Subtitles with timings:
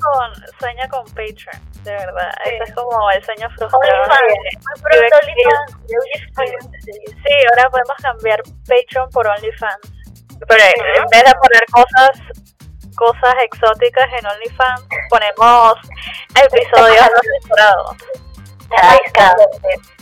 [0.00, 2.30] con, sueña con Patreon, de verdad.
[2.44, 4.04] Ese es como el sueño frustrado.
[6.84, 9.92] Sí, ahora podemos cambiar Patreon por OnlyFans.
[10.48, 12.10] Pero en vez de poner cosas
[12.96, 15.74] cosas exóticas en OnlyFans, ponemos
[16.34, 17.10] episodios
[17.56, 17.96] no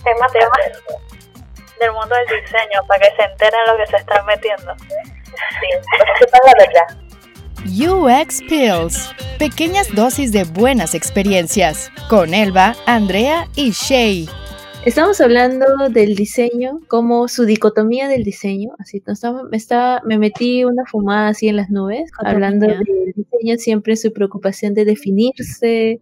[0.05, 0.33] Temas, temas
[1.81, 4.75] del mundo del diseño para que se enteren lo que se están metiendo.
[4.77, 5.69] Sí,
[6.45, 7.08] la
[7.67, 9.11] UX Pills.
[9.39, 11.91] Pequeñas dosis de buenas experiencias.
[12.09, 14.29] Con Elba, Andrea y Shay.
[14.85, 18.71] Estamos hablando del diseño, como su dicotomía del diseño.
[18.79, 23.59] Así, estaba, me, estaba, me metí una fumada así en las nubes, hablando del diseño
[23.59, 26.01] siempre su preocupación de definirse,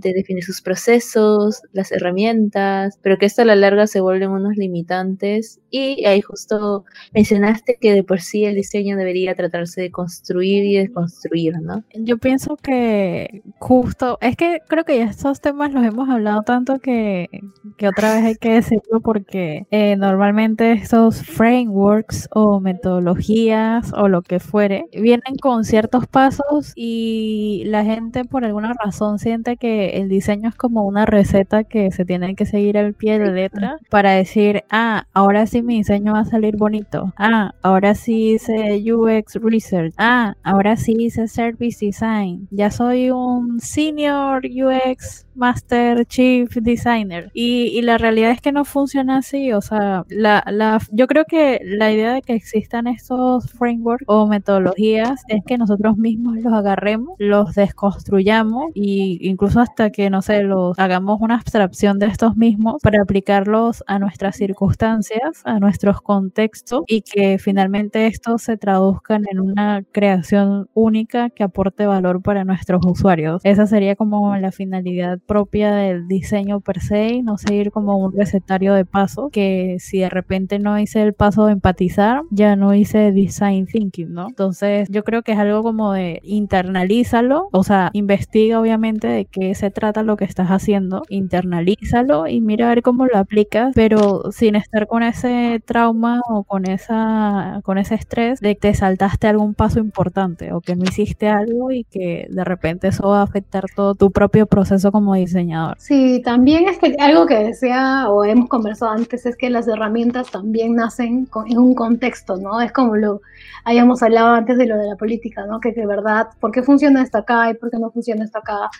[0.00, 4.56] de definir sus procesos, las herramientas, pero que esto a la larga se vuelven unos
[4.56, 5.60] limitantes.
[5.70, 6.84] Y ahí justo
[7.14, 11.84] mencionaste que de por sí el diseño debería tratarse de construir y desconstruir, ¿no?
[11.94, 16.78] Yo pienso que justo, es que creo que ya estos temas los hemos hablado tanto
[16.78, 17.28] que,
[17.76, 24.22] que otra vez hay que decirlo porque eh, normalmente estos frameworks o metodologías o lo
[24.22, 30.08] que fuere vienen con ciertos pasos y la gente por alguna razón siente que el
[30.08, 34.12] diseño es como una receta que se tiene que seguir al pie de letra para
[34.12, 37.12] decir, ah, ahora sí mi diseño va a salir bonito.
[37.16, 39.94] Ah, ahora sí hice UX Research.
[39.98, 42.48] Ah, ahora sí hice Service Design.
[42.50, 47.30] Ya soy un senior UX Master Chief Designer.
[47.32, 49.52] Y, la realidad es que no funciona así.
[49.52, 54.26] O sea, la, la, yo creo que la idea de que existan estos frameworks o
[54.26, 60.42] metodologías es que nosotros mismos los agarremos, los desconstruyamos e incluso hasta que, no sé,
[60.42, 66.82] los hagamos una abstracción de estos mismos para aplicarlos a nuestras circunstancias, a nuestros contextos
[66.86, 72.84] y que finalmente estos se traduzcan en una creación única que aporte valor para nuestros
[72.84, 73.40] usuarios.
[73.44, 78.74] Esa sería como la finalidad propia del diseño per se no seguir como un recetario
[78.74, 83.12] de paso que si de repente no hice el paso de empatizar, ya no hice
[83.12, 84.28] design thinking, ¿no?
[84.28, 89.54] Entonces yo creo que es algo como de internalízalo, o sea, investiga obviamente de qué
[89.54, 94.32] se trata lo que estás haciendo, internalízalo y mira a ver cómo lo aplicas, pero
[94.32, 99.26] sin estar con ese trauma o con esa con ese estrés de que te saltaste
[99.26, 103.22] algún paso importante o que no hiciste algo y que de repente eso va a
[103.22, 105.76] afectar todo tu propio proceso como diseñador.
[105.78, 110.30] Sí, también es que algo que decía o hemos conversado antes es que las herramientas
[110.30, 112.60] también nacen en un contexto, ¿no?
[112.60, 113.20] Es como lo
[113.64, 115.60] habíamos hablado antes de lo de la política, ¿no?
[115.60, 118.70] Que de verdad, ¿por qué funciona esto acá y por qué no funciona esto acá?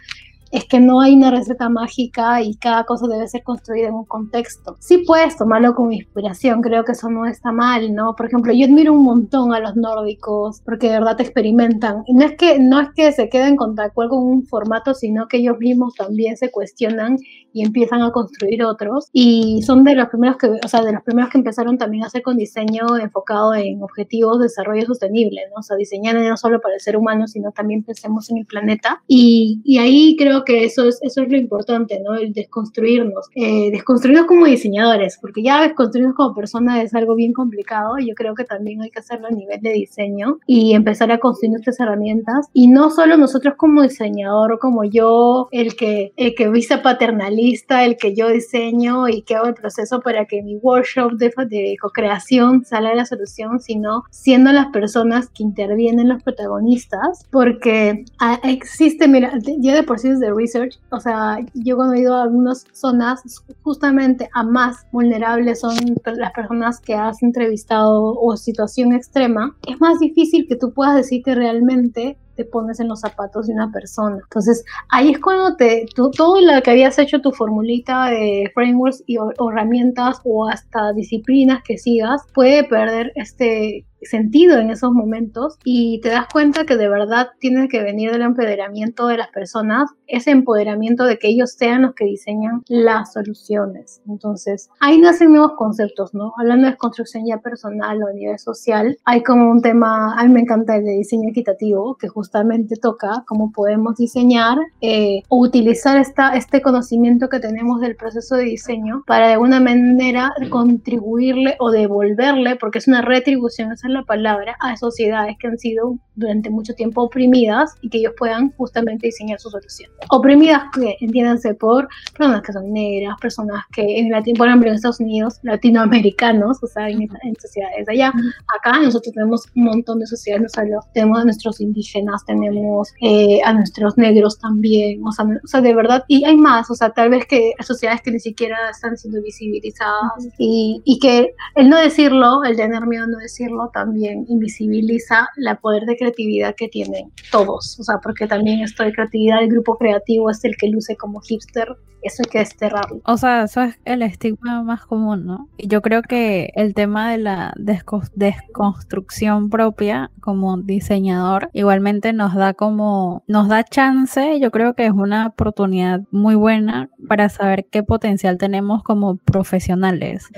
[0.51, 4.05] Es que no hay una receta mágica y cada cosa debe ser construida en un
[4.05, 4.77] contexto.
[4.81, 8.15] Sí puedes tomarlo como inspiración, creo que eso no está mal, ¿no?
[8.17, 12.03] Por ejemplo, yo admiro un montón a los nórdicos porque de verdad experimentan.
[12.07, 14.95] Y no es que, no es que se queden con tal cual con un formato,
[14.95, 17.17] sino que ellos mismos también se cuestionan
[17.53, 19.09] y empiezan a construir otros.
[19.13, 22.07] Y son de los primeros que, o sea, de los primeros que empezaron también a
[22.07, 25.61] hacer con diseño enfocado en objetivos de desarrollo sostenible, ¿no?
[25.61, 29.03] O sea, diseñar no solo para el ser humano, sino también pensemos en el planeta.
[29.07, 32.15] Y, y ahí creo que eso es, eso es lo importante, ¿no?
[32.15, 33.27] El desconstruirnos.
[33.35, 37.99] Eh, desconstruirnos como diseñadores, porque ya desconstruirnos como personas es algo bien complicado.
[37.99, 41.53] Yo creo que también hay que hacerlo a nivel de diseño y empezar a construir
[41.53, 42.49] nuestras herramientas.
[42.53, 47.97] Y no solo nosotros como diseñador, como yo, el que, el que visa paternalista, el
[47.97, 52.65] que yo diseño y que hago el proceso para que mi workshop de, de co-creación
[52.65, 59.33] salga la solución, sino siendo las personas que intervienen, los protagonistas, porque ah, existe, mira,
[59.59, 63.23] ya de por sí desde research, o sea, yo cuando he ido a algunas zonas,
[63.63, 69.99] justamente a más vulnerables son las personas que has entrevistado o situación extrema, es más
[70.01, 74.19] difícil que tú puedas decir que realmente te pones en los zapatos de una persona.
[74.23, 79.17] Entonces, ahí es cuando te, todo lo que habías hecho, tu formulita de frameworks y
[79.17, 86.11] herramientas o hasta disciplinas que sigas, puede perder este sentido en esos momentos y te
[86.11, 91.05] das cuenta que de verdad tiene que venir del empoderamiento de las personas, ese empoderamiento
[91.05, 94.01] de que ellos sean los que diseñan las soluciones.
[94.09, 96.33] Entonces, ahí nacen nuevos conceptos, ¿no?
[96.39, 100.33] Hablando de construcción ya personal o a nivel social, hay como un tema, a mí
[100.33, 105.99] me encanta el de diseño equitativo, que justamente toca cómo podemos diseñar eh, o utilizar
[105.99, 111.71] esta, este conocimiento que tenemos del proceso de diseño para de alguna manera contribuirle o
[111.71, 117.03] devolverle, porque es una retribución la palabra, a sociedades que han sido durante mucho tiempo
[117.03, 119.91] oprimidas y que ellos puedan justamente diseñar su solución.
[120.11, 124.75] Oprimidas que entiéndanse por personas que son negras, personas que en Latino, por ejemplo en
[124.75, 128.13] Estados Unidos, latinoamericanos, o sea, en, en sociedades allá.
[128.57, 133.41] Acá nosotros tenemos un montón de sociedades, no solo tenemos a nuestros indígenas, tenemos eh,
[133.45, 136.91] a nuestros negros también, o sea, o sea, de verdad, y hay más, o sea,
[136.91, 141.79] tal vez que sociedades que ni siquiera están siendo visibilizadas y, y que el no
[141.79, 147.13] decirlo, el tener miedo a no decirlo, también invisibiliza la poder de creatividad que tienen
[147.31, 150.97] todos, o sea, porque también esto de creatividad del grupo creativo es el que luce
[150.97, 151.69] como hipster,
[152.03, 153.01] eso hay que desterrarlo.
[153.05, 155.49] O sea, eso es el estigma más común, ¿no?
[155.57, 162.35] Y yo creo que el tema de la desco- desconstrucción propia como diseñador igualmente nos
[162.35, 167.67] da como, nos da chance, yo creo que es una oportunidad muy buena para saber
[167.71, 170.29] qué potencial tenemos como profesionales.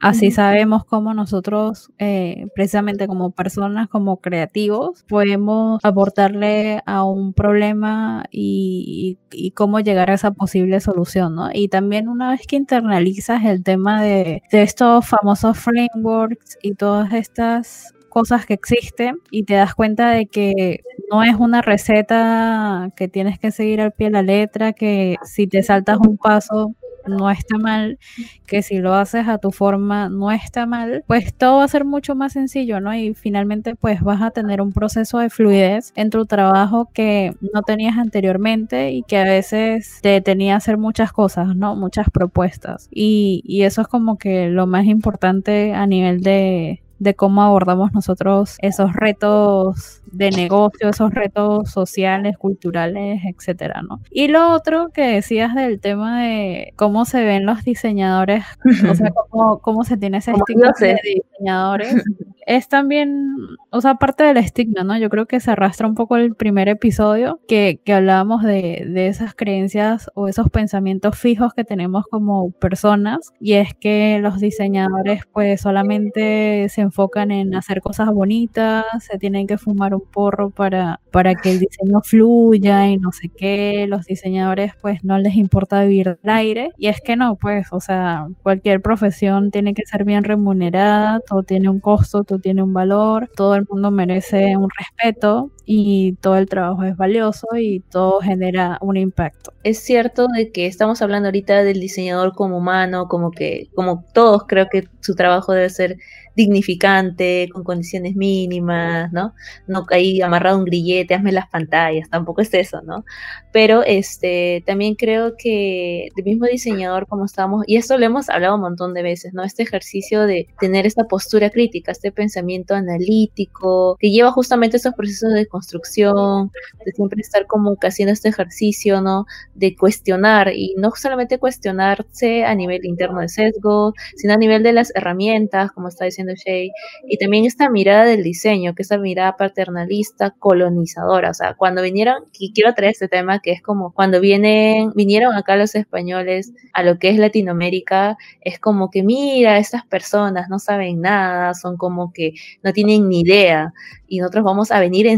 [0.00, 8.24] Así sabemos cómo nosotros, eh, precisamente como personas, como creativos, podemos aportarle a un problema
[8.30, 9.18] y,
[9.54, 11.50] cómo llegar a esa posible solución, ¿no?
[11.52, 17.12] Y también una vez que internalizas el tema de, de estos famosos frameworks y todas
[17.12, 20.80] estas cosas que existen y te das cuenta de que
[21.10, 25.46] no es una receta que tienes que seguir al pie de la letra, que si
[25.46, 26.74] te saltas un paso
[27.06, 27.98] no está mal,
[28.46, 31.84] que si lo haces a tu forma no está mal, pues todo va a ser
[31.84, 32.94] mucho más sencillo, ¿no?
[32.94, 37.62] Y finalmente pues vas a tener un proceso de fluidez en tu trabajo que no
[37.62, 41.76] tenías anteriormente y que a veces te detenía a hacer muchas cosas, ¿no?
[41.76, 42.88] Muchas propuestas.
[42.92, 47.92] Y, y eso es como que lo más importante a nivel de, de cómo abordamos
[47.92, 54.00] nosotros esos retos de negocio, esos retos sociales, culturales, etcétera, ¿no?
[54.10, 58.44] Y lo otro que decías del tema de cómo se ven los diseñadores,
[58.88, 62.04] o sea, cómo, cómo se tiene ese estigma de diseñadores,
[62.50, 63.36] es también,
[63.70, 64.98] o sea, parte del estigma, ¿no?
[64.98, 69.06] Yo creo que se arrastra un poco el primer episodio que, que hablábamos de, de
[69.06, 73.32] esas creencias o esos pensamientos fijos que tenemos como personas.
[73.38, 79.46] Y es que los diseñadores pues solamente se enfocan en hacer cosas bonitas, se tienen
[79.46, 84.06] que fumar un porro para, para que el diseño fluya y no sé qué, los
[84.06, 86.70] diseñadores pues no les importa vivir del aire.
[86.78, 91.44] Y es que no, pues, o sea, cualquier profesión tiene que ser bien remunerada, todo
[91.44, 96.36] tiene un costo, todo tiene un valor, todo el mundo merece un respeto y todo
[96.36, 99.52] el trabajo es valioso y todo genera un impacto.
[99.62, 104.46] es cierto de que estamos hablando ahorita del diseñador como humano, como que, como todos
[104.48, 105.96] creo que su trabajo debe ser
[106.36, 109.34] dignificante, con condiciones mínimas, ¿no?
[109.66, 113.04] No ahí amarrado un grillete, hazme las pantallas, tampoco es eso, ¿no?
[113.52, 118.54] Pero este también creo que el mismo diseñador, como estamos, y esto lo hemos hablado
[118.56, 119.42] un montón de veces, ¿no?
[119.44, 125.32] Este ejercicio de tener esta postura crítica, este pensamiento analítico, que lleva justamente esos procesos
[125.34, 129.26] de construcción, de siempre estar como que haciendo este ejercicio, ¿no?
[129.54, 134.72] de cuestionar y no solamente cuestionarse a nivel interno de sesgo, sino a nivel de
[134.72, 136.70] las herramientas, como está diciendo Shay,
[137.06, 141.82] y también esta mirada del diseño, que es esa mirada paternalista, colonizadora, o sea, cuando
[141.82, 146.52] vinieron, y quiero traer este tema que es como cuando vienen, vinieron acá los españoles
[146.72, 151.76] a lo que es Latinoamérica, es como que mira, estas personas no saben nada, son
[151.76, 152.32] como que
[152.62, 153.72] no tienen ni idea,
[154.08, 155.12] y nosotros vamos a venir a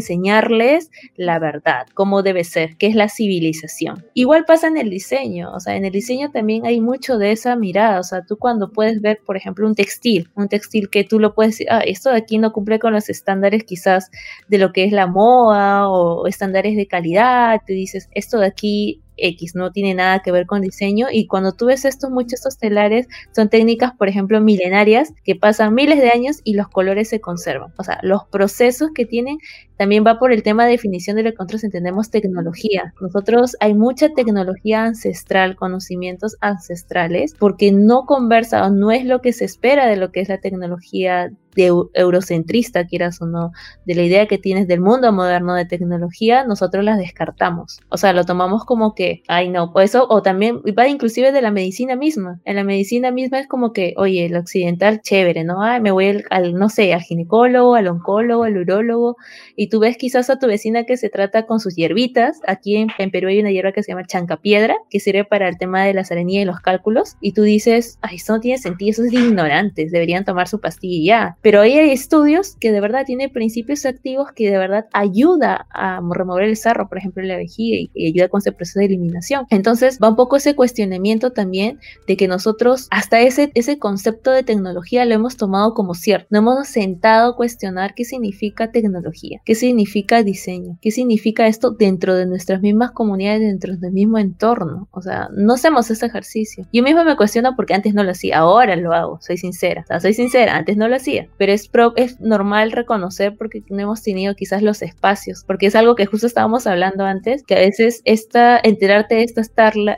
[1.17, 4.05] la verdad, cómo debe ser, qué es la civilización.
[4.15, 7.57] Igual pasa en el diseño, o sea, en el diseño también hay mucho de esa
[7.57, 11.19] mirada, o sea, tú cuando puedes ver, por ejemplo, un textil, un textil que tú
[11.19, 14.11] lo puedes decir, ah, esto de aquí no cumple con los estándares quizás
[14.49, 19.03] de lo que es la moda o estándares de calidad, tú dices, esto de aquí
[19.23, 23.07] X, no tiene nada que ver con diseño y cuando tú ves estos muchos telares
[23.35, 27.73] son técnicas, por ejemplo, milenarias que pasan miles de años y los colores se conservan.
[27.79, 29.39] O sea, los procesos que tienen
[29.77, 32.95] también va por el tema de definición de lo que entendemos tecnología.
[33.01, 39.33] Nosotros hay mucha tecnología ancestral, conocimientos ancestrales, porque no conversa o no es lo que
[39.33, 43.53] se espera de lo que es la tecnología de eurocentrista, quieras o no,
[43.85, 47.81] de la idea que tienes del mundo moderno de tecnología, nosotros las descartamos.
[47.89, 51.43] O sea, lo tomamos como que, ay no, o eso, o también va inclusive de
[51.43, 52.41] la medicina misma.
[52.45, 55.63] En la medicina misma es como que, oye, el occidental, chévere, ¿no?
[55.63, 59.17] Ay, me voy al, no sé, al ginecólogo, al oncólogo, al urólogo,
[59.57, 62.41] y tú ves quizás a tu vecina que se trata con sus hierbitas.
[62.47, 65.85] Aquí en, Perú hay una hierba que se llama chancapiedra, que sirve para el tema
[65.85, 69.05] de la serenía y los cálculos, y tú dices, ay, eso no tiene sentido, eso
[69.05, 73.05] es de ignorantes, deberían tomar su pastilla ya Pero ahí hay estudios que de verdad
[73.05, 77.37] tienen principios activos que de verdad ayuda a remover el sarro, por ejemplo, en la
[77.37, 79.47] vejiga y, ayuda con ese proceso de eliminación.
[79.51, 84.45] Entonces va un poco ese cuestionamiento también de que nosotros hasta ese, ese concepto de
[84.45, 86.29] tecnología lo hemos tomado como cierto.
[86.31, 92.15] No hemos sentado a cuestionar qué significa tecnología, qué significa diseño, qué significa esto dentro
[92.15, 94.89] de nuestras mismas comunidades, dentro del mismo entorno.
[94.93, 96.67] O sea, no hacemos ese ejercicio.
[96.73, 99.83] Yo misma me cuestiono porque antes no lo hacía, ahora lo hago, soy sincera.
[99.83, 103.81] O sea, soy sincera, antes no lo hacía, pero es, es normal reconocer porque no
[103.81, 107.59] hemos tenido quizás los espacios, porque es algo que justo estábamos hablando antes, que a
[107.59, 109.51] veces esta, enterarte de estas,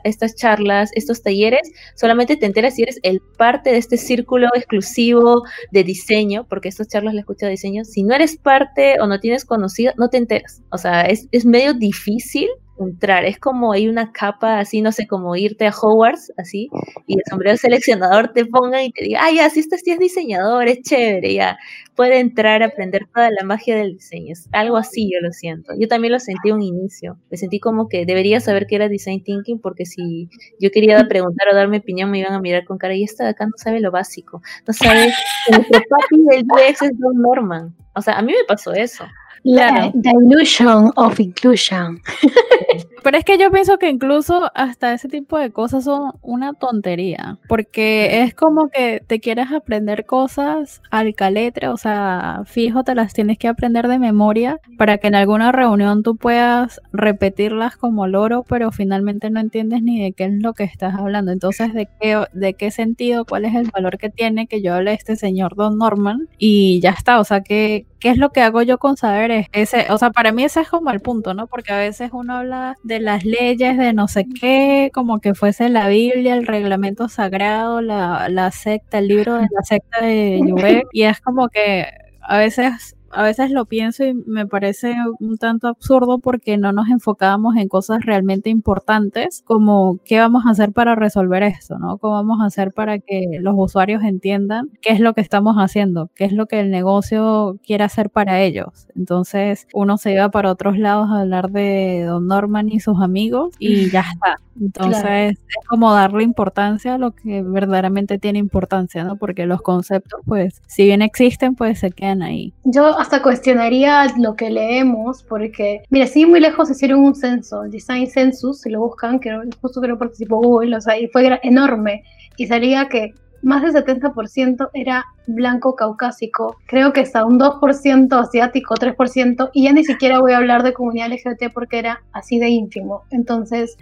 [0.04, 5.42] estas charlas, estos talleres, solamente te enteras si eres el parte de este círculo exclusivo
[5.72, 9.20] de diseño, porque estas charlas las escucho de diseño, si no eres parte o no
[9.20, 10.62] tienes conocido, no te enteras.
[10.70, 13.24] O sea, es, es medio difícil entrar.
[13.24, 16.68] Es como hay una capa así, no sé, como irte a Hogwarts, así,
[17.06, 19.98] y el sombrero seleccionador te ponga y te diga, ay, ya, si este sí es
[19.98, 21.58] diseñador, es chévere, ya,
[21.94, 24.32] puede entrar a aprender toda la magia del diseño.
[24.32, 25.72] Es algo así, yo lo siento.
[25.78, 27.18] Yo también lo sentí un inicio.
[27.30, 30.28] Me sentí como que debería saber qué era design thinking, porque si
[30.60, 33.24] yo quería preguntar o dar mi opinión, me iban a mirar con cara, y esta
[33.24, 35.12] de acá no sabe lo básico, no sabe
[35.46, 37.74] que nuestro papi del UX es Don Norman.
[37.94, 39.04] O sea, a mí me pasó eso.
[39.44, 42.00] La illusion of inclusion.
[43.04, 47.38] Pero es que yo pienso que incluso hasta ese tipo de cosas son una tontería,
[47.46, 53.12] porque es como que te quieres aprender cosas al caletre, o sea, fijo, te las
[53.12, 58.42] tienes que aprender de memoria para que en alguna reunión tú puedas repetirlas como loro,
[58.48, 61.30] pero finalmente no entiendes ni de qué es lo que estás hablando.
[61.30, 64.94] Entonces, ¿de qué, de qué sentido, cuál es el valor que tiene que yo hable
[64.94, 66.26] este señor Don Norman?
[66.38, 69.86] Y ya está, o sea, que ¿qué es lo que hago yo con saber ese?
[69.88, 71.46] O sea, para mí ese es como el punto, ¿no?
[71.46, 75.70] Porque a veces uno habla de las leyes de no sé qué, como que fuese
[75.70, 80.82] la Biblia, el reglamento sagrado, la, la secta, el libro de la secta de Yuve,
[80.92, 81.86] y es como que
[82.20, 86.88] a veces a veces lo pienso y me parece un tanto absurdo porque no nos
[86.88, 91.98] enfocábamos en cosas realmente importantes como qué vamos a hacer para resolver esto, ¿no?
[91.98, 96.10] ¿Cómo vamos a hacer para que los usuarios entiendan qué es lo que estamos haciendo,
[96.14, 98.88] qué es lo que el negocio quiere hacer para ellos?
[98.96, 103.54] Entonces uno se iba para otros lados a hablar de Don Norman y sus amigos
[103.58, 104.36] y ya está.
[104.60, 109.16] Entonces es como darle importancia a lo que verdaderamente tiene importancia, ¿no?
[109.16, 112.52] Porque los conceptos, pues, si bien existen, pues se quedan ahí.
[112.64, 117.70] Yo hasta cuestionaría lo que leemos, porque, mira, si muy lejos hicieron un censo, el
[117.70, 119.30] Design Census, si lo buscan, que
[119.60, 122.04] justo que no participó Google, o sea, y fue enorme,
[122.36, 128.74] y salía que más del 70% era blanco caucásico, creo que hasta un 2% asiático,
[128.74, 132.48] 3%, y ya ni siquiera voy a hablar de comunidad LGBT porque era así de
[132.48, 133.02] ínfimo.
[133.10, 133.76] Entonces,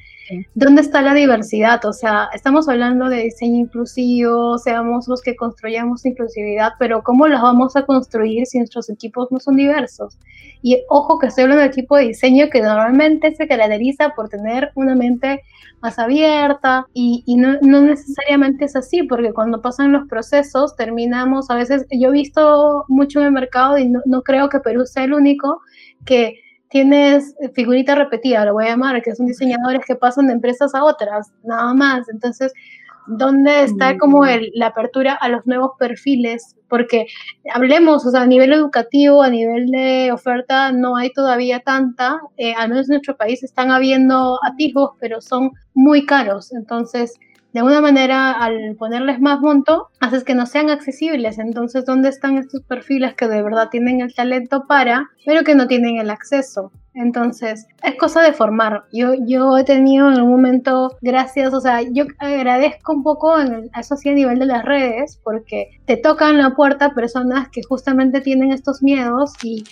[0.55, 1.85] ¿Dónde está la diversidad?
[1.85, 7.43] O sea, estamos hablando de diseño inclusivo, seamos los que construyamos inclusividad, pero ¿cómo las
[7.43, 10.19] vamos a construir si nuestros equipos no son diversos?
[10.63, 14.71] Y ojo que estoy hablando de equipo de diseño que normalmente se caracteriza por tener
[14.75, 15.43] una mente
[15.81, 21.87] más abierta y, no, necesariamente es así, porque cuando pasan los procesos terminamos, a veces
[21.91, 25.61] yo he visto mucho en el mercado y no creo que Perú sea el único
[26.05, 26.39] que
[26.73, 30.83] tienes figurita repetida, lo voy a llamar, que son diseñadores que pasan de empresas a
[30.83, 32.09] otras, nada más.
[32.09, 32.55] Entonces,
[33.07, 36.57] ¿dónde está como el, la apertura a los nuevos perfiles?
[36.69, 37.07] Porque
[37.53, 42.55] hablemos, o sea, a nivel educativo, a nivel de oferta, no hay todavía tanta, eh,
[42.55, 46.55] al menos en nuestro país están habiendo atisbos, pero son muy caros.
[46.55, 47.13] Entonces,
[47.53, 51.39] de alguna manera al ponerles más monto, haces que no sean accesibles.
[51.39, 55.67] Entonces, ¿dónde están estos perfiles que de verdad tienen el talento para, pero que no
[55.67, 56.73] tienen el acceso?
[56.95, 58.85] Entonces, es cosa de formar.
[58.93, 63.71] Yo, yo he tenido en un momento, gracias, o sea, yo agradezco un poco, en
[63.79, 68.21] eso sí a nivel de las redes, porque te tocan la puerta personas que justamente
[68.21, 69.65] tienen estos miedos y,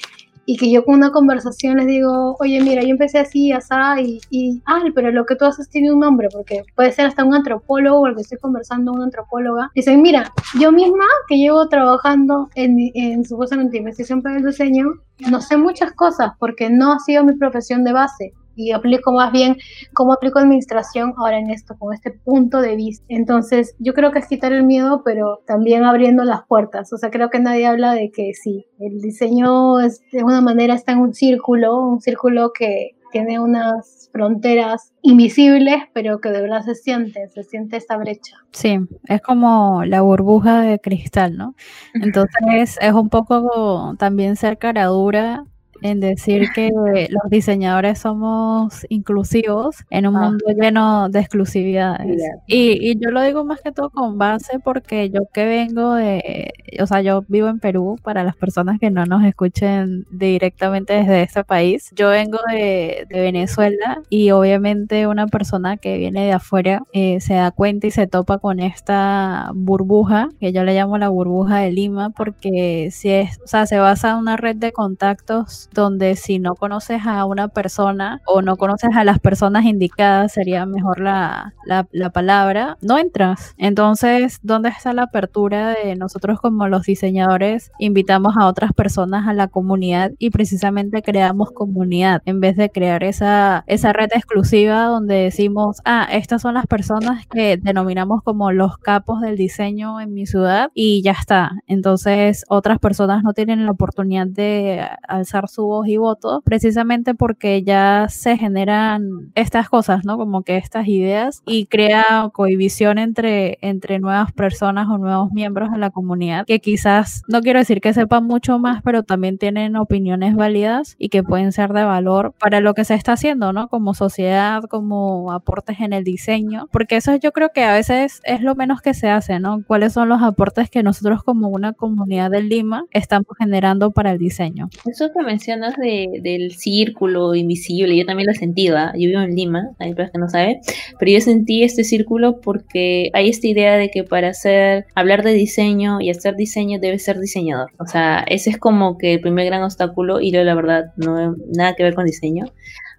[0.46, 4.20] y que yo con una conversación les digo, oye, mira, yo empecé así, asá, y,
[4.30, 4.60] y,
[4.94, 8.06] pero lo que tú haces tiene un nombre, porque puede ser hasta un antropólogo o
[8.06, 9.70] el que estoy conversando, una antropóloga.
[9.74, 14.86] Dicen, mira, yo misma que llevo trabajando en, en supuestamente investigación para el diseño,
[15.30, 19.32] no sé muchas cosas porque no ha sido mi profesión de base y aplico más
[19.32, 19.56] bien
[19.94, 23.04] cómo aplico administración ahora en esto, con este punto de vista.
[23.08, 26.92] Entonces, yo creo que es quitar el miedo, pero también abriendo las puertas.
[26.92, 30.74] O sea, creo que nadie habla de que sí, el diseño es, de una manera
[30.74, 36.62] está en un círculo, un círculo que tiene unas fronteras invisibles, pero que de verdad
[36.62, 38.36] se siente, se siente esta brecha.
[38.52, 41.54] Sí, es como la burbuja de cristal, ¿no?
[41.94, 45.44] Entonces es un poco también ser cara dura
[45.82, 46.70] en decir que
[47.10, 52.22] los diseñadores somos inclusivos en un mundo lleno de exclusividades.
[52.46, 56.52] Y, y, yo lo digo más que todo con base porque yo que vengo de,
[56.80, 61.22] o sea, yo vivo en Perú, para las personas que no nos escuchen directamente desde
[61.22, 66.82] ese país, yo vengo de, de Venezuela y obviamente una persona que viene de afuera
[66.92, 71.08] eh, se da cuenta y se topa con esta burbuja, que yo le llamo la
[71.08, 75.69] burbuja de Lima, porque si es, o sea, se basa en una red de contactos
[75.72, 80.66] donde si no conoces a una persona o no conoces a las personas indicadas, sería
[80.66, 83.54] mejor la, la, la palabra, no entras.
[83.58, 87.72] Entonces, ¿dónde está la apertura de nosotros como los diseñadores?
[87.78, 93.04] Invitamos a otras personas a la comunidad y precisamente creamos comunidad en vez de crear
[93.04, 98.78] esa, esa red exclusiva donde decimos, ah, estas son las personas que denominamos como los
[98.78, 101.52] capos del diseño en mi ciudad y ya está.
[101.66, 107.62] Entonces otras personas no tienen la oportunidad de alzar su voz y voto precisamente porque
[107.62, 110.16] ya se generan estas cosas, ¿no?
[110.16, 115.78] Como que estas ideas y crea cohibición entre, entre nuevas personas o nuevos miembros de
[115.78, 120.34] la comunidad que quizás, no quiero decir que sepan mucho más, pero también tienen opiniones
[120.34, 123.68] válidas y que pueden ser de valor para lo que se está haciendo, ¿no?
[123.68, 128.42] Como sociedad, como aportes en el diseño, porque eso yo creo que a veces es
[128.42, 129.62] lo menos que se hace, ¿no?
[129.66, 134.18] ¿Cuáles son los aportes que nosotros como una comunidad de Lima estamos generando para el
[134.18, 134.68] diseño?
[134.86, 138.92] Eso que mencionas de, del círculo invisible, yo también lo he sentido, ¿ah?
[138.94, 140.60] yo vivo en Lima, hay personas que no saben,
[140.98, 145.32] pero yo sentí este círculo porque hay esta idea de que para hacer, hablar de
[145.32, 149.46] diseño y hacer diseño debe ser diseñador, o sea, ese es como que el primer
[149.46, 152.44] gran obstáculo y yo la verdad no nada que ver con diseño.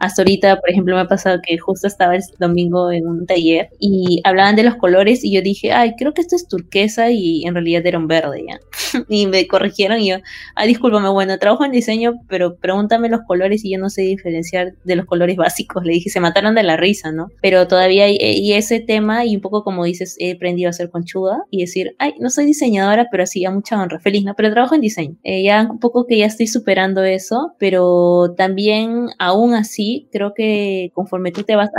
[0.01, 3.69] Hasta ahorita, por ejemplo, me ha pasado que justo estaba el domingo en un taller
[3.79, 7.43] y hablaban de los colores y yo dije, ay, creo que esto es turquesa y
[7.45, 8.59] en realidad era un verde ya.
[9.09, 10.15] y me corrigieron y yo,
[10.55, 14.73] ay, discúlpame, bueno, trabajo en diseño, pero pregúntame los colores y yo no sé diferenciar
[14.83, 15.85] de los colores básicos.
[15.85, 17.27] Le dije, se mataron de la risa, ¿no?
[17.39, 20.89] Pero todavía hay y ese tema y un poco como dices, he aprendido a ser
[20.89, 24.33] conchuda y decir, ay, no soy diseñadora, pero sí, ya mucha honra, feliz, ¿no?
[24.35, 25.15] Pero trabajo en diseño.
[25.23, 30.91] Eh, ya un poco que ya estoy superando eso, pero también aún así creo que
[30.93, 31.69] conforme tú te vas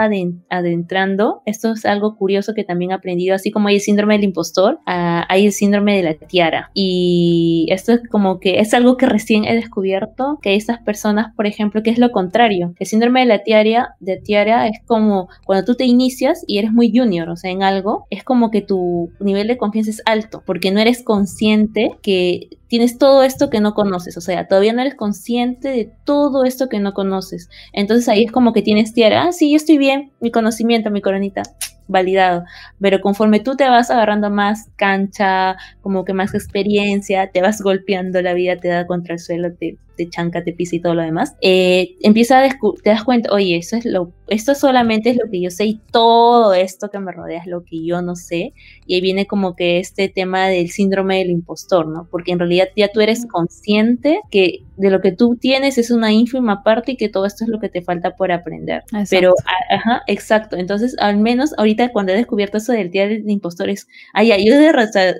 [0.48, 4.24] adentrando, esto es algo curioso que también he aprendido, así como hay el síndrome del
[4.24, 6.70] impostor, ah, hay el síndrome de la tiara.
[6.74, 11.46] Y esto es como que es algo que recién he descubierto, que estas personas, por
[11.46, 12.74] ejemplo, que es lo contrario.
[12.78, 16.72] El síndrome de la tiara, de tiara es como cuando tú te inicias y eres
[16.72, 20.42] muy junior, o sea, en algo, es como que tu nivel de confianza es alto,
[20.46, 24.80] porque no eres consciente que tienes todo esto que no conoces, o sea, todavía no
[24.80, 27.50] eres consciente de todo esto que no conoces.
[27.74, 31.02] Entonces ahí es como que tienes tierra, ah, sí, yo estoy bien, mi conocimiento, mi
[31.02, 31.42] coronita,
[31.86, 32.44] validado.
[32.80, 38.22] Pero conforme tú te vas agarrando más cancha, como que más experiencia, te vas golpeando,
[38.22, 41.02] la vida te da contra el suelo, te, te chanca, te pisa y todo lo
[41.02, 42.48] demás, eh, empieza a
[42.82, 45.80] te das cuenta, oye, eso es lo, esto solamente es lo que yo sé y
[45.90, 48.54] todo esto que me rodea es lo que yo no sé.
[48.86, 52.08] Y ahí viene como que este tema del síndrome del impostor, ¿no?
[52.10, 56.12] Porque en realidad ya tú eres consciente que de lo que tú tienes es una
[56.12, 58.82] ínfima parte y que todo esto es lo que te falta por aprender.
[59.10, 59.34] Pero,
[59.70, 60.56] ajá, exacto.
[60.56, 64.54] Entonces, al menos ahorita cuando he descubierto eso del día de impostores, ah, ya, yo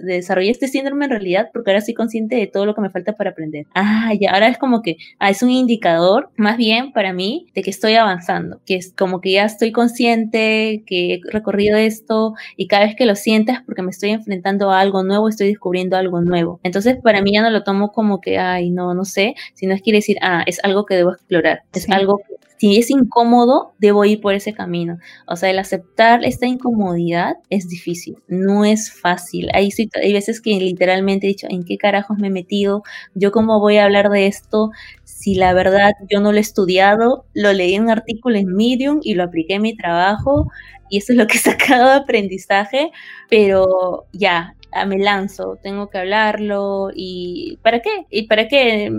[0.03, 3.13] desarrollé este síndrome en realidad porque ahora soy consciente de todo lo que me falta
[3.13, 3.67] por aprender.
[3.75, 7.63] Ah, ya, ahora es como que ah, es un indicador más bien para mí de
[7.63, 12.69] que estoy avanzando, que es como que ya estoy consciente, que he recorrido esto y
[12.69, 16.21] cada vez que lo sientas porque me estoy enfrentando a algo nuevo, estoy descubriendo algo
[16.21, 16.61] nuevo.
[16.63, 19.83] Entonces para mí ya no lo tomo como que, ay, no, no sé, sino es
[19.83, 24.05] quiere decir, ah, es algo que debo explorar, es algo que si es incómodo, debo
[24.05, 24.99] ir por ese camino.
[25.27, 29.49] O sea, el aceptar esta incomodidad es difícil, no es fácil.
[29.53, 29.71] Hay,
[30.01, 32.85] hay veces que literalmente he dicho, ¿en qué carajos me he metido?
[33.17, 34.71] ¿Yo cómo voy a hablar de esto?
[35.03, 39.01] Si la verdad yo no lo he estudiado, lo leí en un artículo en Medium
[39.03, 40.47] y lo apliqué en mi trabajo
[40.89, 42.93] y eso es lo que he sacado de aprendizaje,
[43.29, 44.55] pero ya,
[44.87, 48.07] me lanzo, tengo que hablarlo y ¿para qué?
[48.11, 48.91] ¿Y para qué?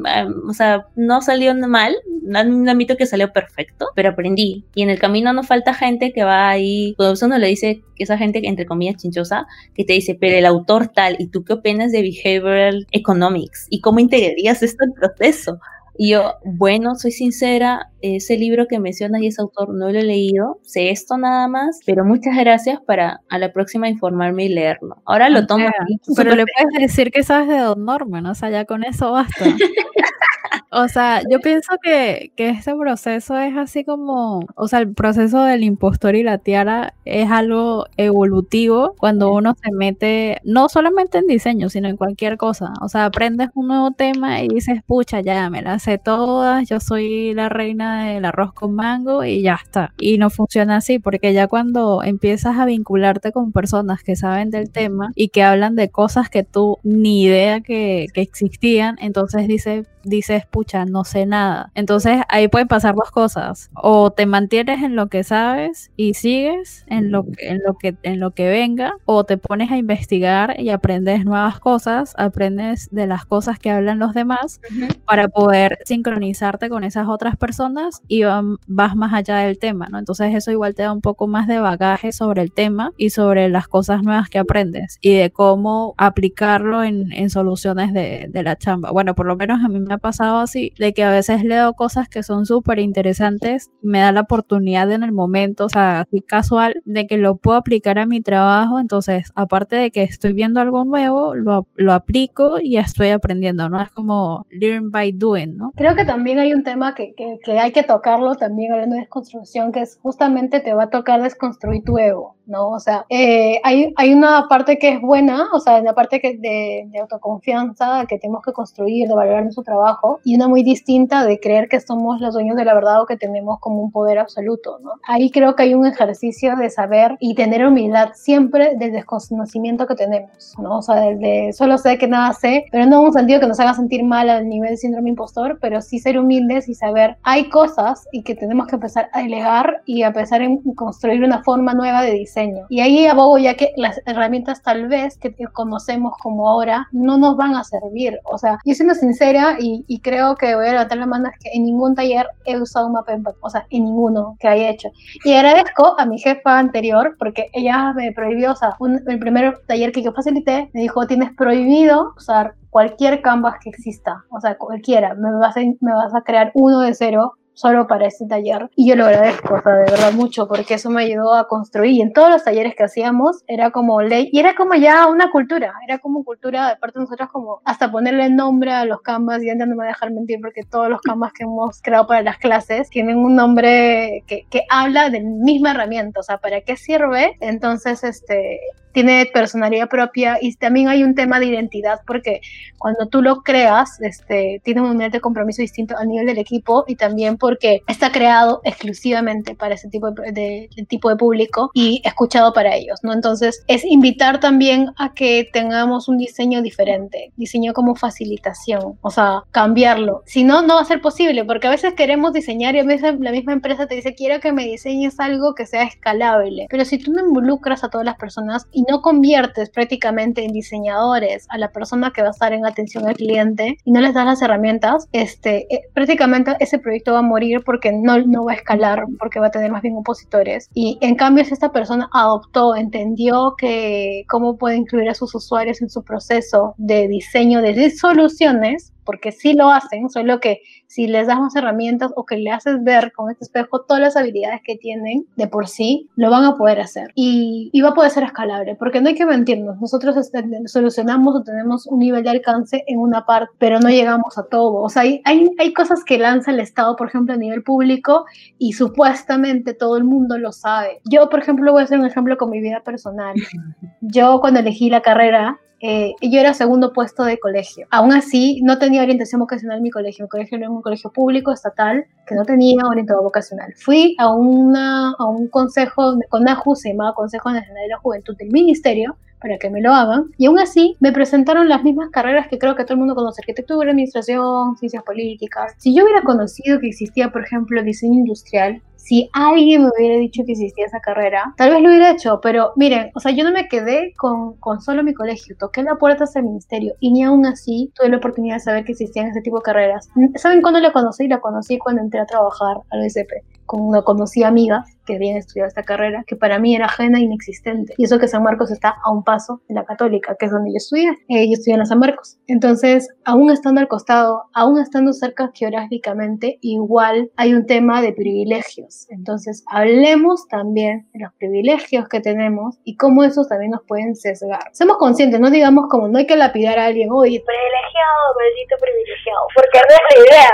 [0.48, 4.64] o sea, no salió mal, no admito que salió perfecto, pero aprendí.
[4.76, 8.04] Y en el camino no falta gente que va ahí, cuando uno le dice que
[8.04, 11.54] esa gente, entre comillas, chinchosa, que te dice, pero el autor tal, ¿y tú qué
[11.54, 13.68] opinas de Behavioral Economics?
[13.70, 15.60] ¿Y cómo integrarías esto al proceso?
[15.96, 20.04] Y yo, bueno, soy sincera, ese libro que mencionas y ese autor no lo he
[20.04, 25.02] leído, sé esto nada más, pero muchas gracias para a la próxima informarme y leerlo.
[25.06, 25.68] Ahora lo tomo.
[26.16, 29.46] pero le puedes decir que sabes de Don Norman, o sea, ya con eso basta.
[30.72, 35.44] O sea, yo pienso que, que este proceso es así como, o sea, el proceso
[35.44, 41.28] del impostor y la tiara es algo evolutivo cuando uno se mete, no solamente en
[41.28, 42.74] diseño, sino en cualquier cosa.
[42.82, 46.80] O sea, aprendes un nuevo tema y dices, pucha, ya me las sé todas, yo
[46.80, 49.94] soy la reina del arroz con mango y ya está.
[50.00, 54.72] Y no funciona así, porque ya cuando empiezas a vincularte con personas que saben del
[54.72, 59.88] tema y que hablan de cosas que tú ni idea que, que existían, entonces dices,
[60.04, 61.72] dices, pucha, no sé nada.
[61.76, 63.70] Entonces ahí pueden pasar dos cosas.
[63.74, 68.20] O te mantienes en lo que sabes y sigues en lo, en lo, que, en
[68.20, 73.26] lo que venga, o te pones a investigar y aprendes nuevas cosas, aprendes de las
[73.26, 74.62] cosas que hablan los demás
[75.06, 80.00] para poder sincronizarte con esas otras personas y vas más allá del tema, ¿no?
[80.00, 83.50] Entonces eso igual te da un poco más de bagaje sobre el tema y sobre
[83.50, 88.56] las cosas nuevas que aprendes y de cómo aplicarlo en, en soluciones de, de la
[88.56, 88.92] chamba.
[88.92, 91.74] Bueno, por lo menos a mí me ha pasado así, de que a veces leo
[91.74, 96.22] cosas que son súper interesantes, me da la oportunidad en el momento, o sea, así
[96.22, 100.60] casual, de que lo puedo aplicar a mi trabajo, entonces, aparte de que estoy viendo
[100.62, 103.82] algo nuevo, lo, lo aplico y estoy aprendiendo, ¿no?
[103.82, 105.72] Es como learn by doing, ¿no?
[105.76, 109.02] Creo que también hay un tema que, que, que hay que tocarlo también hablando de
[109.02, 112.36] desconstrucción, que es justamente te va a tocar desconstruir tu ego.
[112.46, 112.70] ¿no?
[112.70, 116.38] O sea, eh, hay, hay una parte que es buena, o sea, la parte que
[116.38, 119.83] de, de, autoconfianza que tenemos que construir, de valorar nuestro trabajo,
[120.24, 123.18] y una muy distinta de creer que somos los dueños de la verdad o que
[123.18, 124.92] tenemos como un poder absoluto, ¿no?
[125.08, 129.96] Ahí creo que hay un ejercicio de saber y tener humildad siempre del desconocimiento que
[129.96, 130.78] tenemos, ¿no?
[130.78, 133.60] O sea, de solo sé que nada sé, pero no en un sentido que nos
[133.60, 137.50] haga sentir mal al nivel de síndrome impostor, pero sí ser humildes y saber, hay
[137.50, 141.74] cosas y que tenemos que empezar a delegar y a empezar a construir una forma
[141.74, 146.50] nueva de diseño y ahí abogo ya que las herramientas tal vez que conocemos como
[146.50, 148.20] ahora no nos van a servir.
[148.26, 149.58] O sea, yo siendo sincera
[149.88, 152.88] y, creo que voy a levantar la mano es que en ningún taller he usado
[152.88, 154.90] un mapa en o sea, en ninguno que haya hecho.
[155.24, 159.60] Y agradezco a mi jefa anterior porque ella me prohibió, o sea, un, el primer
[159.68, 164.58] taller que yo facilité me dijo, tienes prohibido usar cualquier canvas que exista, o sea,
[164.58, 168.70] cualquiera, me vas a, me vas a crear uno de cero solo para este taller
[168.76, 171.92] y yo lo agradezco, o sea, de verdad mucho, porque eso me ayudó a construir
[171.92, 175.32] y en todos los talleres que hacíamos era como ley y era como ya una
[175.32, 179.44] cultura, era como cultura de parte de nosotros como hasta ponerle nombre a los canvas
[179.44, 182.08] y antes no me voy a dejar mentir porque todos los canvas que hemos creado
[182.08, 186.38] para las clases tienen un nombre que, que habla de la misma herramienta, o sea,
[186.38, 187.38] ¿para qué sirve?
[187.40, 188.60] Entonces, este,
[188.94, 192.42] tiene personalidad propia y también hay un tema de identidad porque
[192.78, 196.84] cuando tú lo creas, este, tiene un nivel de compromiso distinto al nivel del equipo
[196.88, 201.72] y también porque está creado exclusivamente para ese tipo de, de, de, tipo de público
[201.74, 203.14] y escuchado para ellos, ¿no?
[203.14, 209.44] Entonces es invitar también a que tengamos un diseño diferente, diseño como facilitación, o sea,
[209.52, 210.24] cambiarlo.
[210.26, 213.16] Si no, no va a ser posible porque a veces queremos diseñar y a veces
[213.20, 216.98] la misma empresa te dice, quiero que me diseñes algo que sea escalable, pero si
[216.98, 221.72] tú no involucras a todas las personas y no conviertes prácticamente en diseñadores a la
[221.72, 225.08] persona que va a estar en atención al cliente y no les das las herramientas,
[225.12, 229.40] este, eh, prácticamente ese proyecto va a morir porque no, no va a escalar, porque
[229.40, 230.70] va a tener más bien opositores.
[230.74, 235.82] Y en cambio, si esta persona adoptó, entendió que cómo puede incluir a sus usuarios
[235.82, 241.28] en su proceso de diseño de soluciones, porque sí lo hacen, solo que si les
[241.28, 245.26] damos herramientas o que le haces ver con este espejo todas las habilidades que tienen
[245.36, 247.12] de por sí, lo van a poder hacer.
[247.16, 251.36] Y, y va a poder ser escalable, porque no hay que mentirnos, nosotros este, solucionamos
[251.36, 254.82] o tenemos un nivel de alcance en una parte, pero no llegamos a todo.
[254.82, 258.26] O sea, hay, hay, hay cosas que lanza el Estado, por ejemplo, a nivel público
[258.58, 261.02] y supuestamente todo el mundo lo sabe.
[261.06, 263.36] Yo, por ejemplo, voy a hacer un ejemplo con mi vida personal.
[264.02, 267.88] Yo cuando elegí la carrera, eh, yo era segundo puesto de colegio.
[267.92, 270.24] Aún así, no tenía orientación vocacional en mi colegio.
[270.24, 273.74] Mi colegio era un colegio público, estatal, que no tenía orientado vocacional.
[273.76, 278.34] Fui a, una, a un consejo, con CONAJU, se llamaba Consejo Nacional de la Juventud
[278.38, 280.32] del Ministerio, para que me lo hagan.
[280.38, 283.42] Y aún así, me presentaron las mismas carreras que creo que todo el mundo conoce,
[283.42, 285.74] arquitectura, administración, ciencias políticas.
[285.80, 290.44] Si yo hubiera conocido que existía, por ejemplo, diseño industrial, si alguien me hubiera dicho
[290.46, 293.52] que existía esa carrera, tal vez lo hubiera hecho, pero miren, o sea, yo no
[293.52, 297.24] me quedé con, con solo mi colegio, toqué la puerta hacia el ministerio y ni
[297.24, 300.10] aún así tuve la oportunidad de saber que existían ese tipo de carreras.
[300.36, 301.28] ¿Saben cuándo la conocí?
[301.28, 305.82] La conocí cuando entré a trabajar al OSP cuando conocí amigas que habían estudiado esta
[305.82, 307.96] carrera, que para mí era ajena e inexistente.
[307.98, 310.72] Y eso que San Marcos está a un paso de la católica, que es donde
[310.72, 311.10] yo estudié.
[311.28, 312.38] Eh, yo estudié en San Marcos.
[312.48, 319.08] Entonces, aún estando al costado, aún estando cerca geográficamente, igual hay un tema de privilegios.
[319.10, 324.70] Entonces, hablemos también de los privilegios que tenemos y cómo esos también nos pueden sesgar.
[324.72, 329.48] Seamos conscientes, no digamos como no hay que lapidar a alguien, oye, privilegiado, maldito privilegiado,
[329.56, 330.52] porque no es la idea.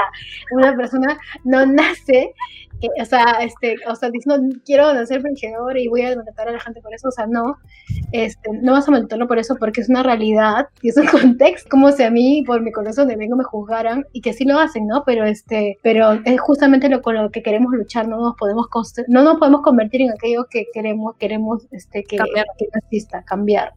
[0.52, 2.34] Una persona no nace
[3.02, 6.60] o sea, este, o sea, no quiero ser fingidor y voy a maltratar a la
[6.60, 7.58] gente por eso, o sea, no,
[8.12, 11.06] este, no vas a maltratarlo por eso porque es una realidad y es un
[11.38, 14.46] contexto, como si a mí por mi corazón de vengo me juzgaran y que sí
[14.46, 15.04] lo hacen, ¿no?
[15.06, 18.68] Pero este, pero es justamente lo con lo que queremos luchar, no nos podemos
[19.08, 22.46] no nos podemos convertir en aquello que queremos, queremos, este, que, cambiar.
[22.58, 23.74] que no exista, cambiar.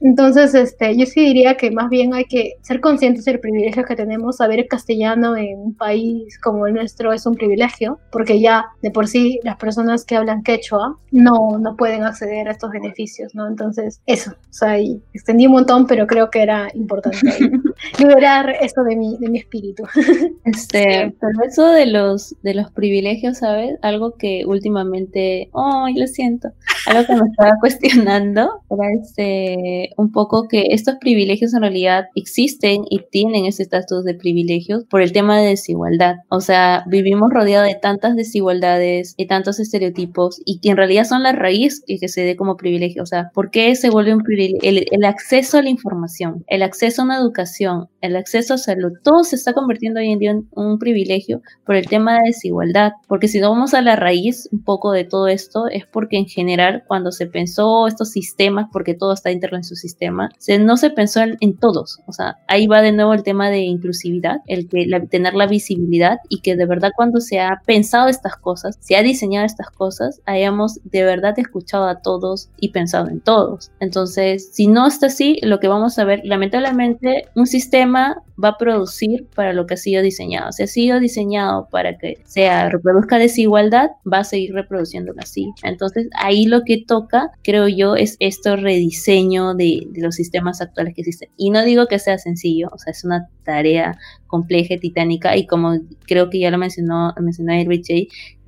[0.00, 3.96] Entonces, este, yo sí diría que más bien hay que ser conscientes del privilegio que
[3.96, 8.66] tenemos, saber el castellano en un país como el nuestro es un privilegio, porque ya
[8.82, 13.34] de por sí las personas que hablan quechua no, no pueden acceder a estos beneficios,
[13.34, 13.46] ¿no?
[13.46, 14.78] Entonces, eso, o sea,
[15.12, 17.18] extendí un montón, pero creo que era importante
[17.98, 19.84] liberar eso de mi, de mi espíritu.
[20.44, 23.78] Este, pero eso de los, de los privilegios, ¿sabes?
[23.82, 26.50] Algo que últimamente, ¡ay, lo siento!
[26.86, 32.84] Algo que me estaba cuestionando era este, un poco que estos privilegios en realidad existen
[32.88, 36.16] y tienen ese estatus de privilegios por el tema de desigualdad.
[36.30, 41.04] O sea, vivimos rodeados de tantas desigualdades desigualdades y tantos estereotipos y que en realidad
[41.04, 43.02] son la raíz y que se dé como privilegio.
[43.02, 44.60] O sea, ¿por qué se vuelve un privilegio?
[44.62, 49.24] El, acceso a la información, el acceso a una educación, el acceso a salud, todo
[49.24, 52.92] se está convirtiendo hoy en día en un privilegio por el tema de desigualdad.
[53.06, 56.26] Porque si no vamos a la raíz un poco de todo esto, es porque en
[56.26, 60.76] general cuando se pensó estos sistemas, porque todo está interno en su sistema, se, no
[60.76, 61.98] se pensó en, todos.
[62.06, 66.18] O sea, ahí va de nuevo el tema de inclusividad, el que tener la visibilidad
[66.28, 70.20] y que de verdad cuando se ha pensado esta cosas, se ha diseñado estas cosas,
[70.26, 73.70] hayamos de verdad escuchado a todos y pensado en todos.
[73.80, 78.58] Entonces, si no está así, lo que vamos a ver, lamentablemente, un sistema va a
[78.58, 80.52] producir para lo que ha sido diseñado.
[80.52, 85.52] Si ha sido diseñado para que sea reproduzca desigualdad, va a seguir reproduciendo así.
[85.62, 90.94] Entonces, ahí lo que toca, creo yo, es esto rediseño de, de los sistemas actuales
[90.94, 91.30] que existen.
[91.36, 93.98] Y no digo que sea sencillo, o sea, es una tarea
[94.28, 97.82] compleja, titánica, y como creo que ya lo mencionó, mencionó Irving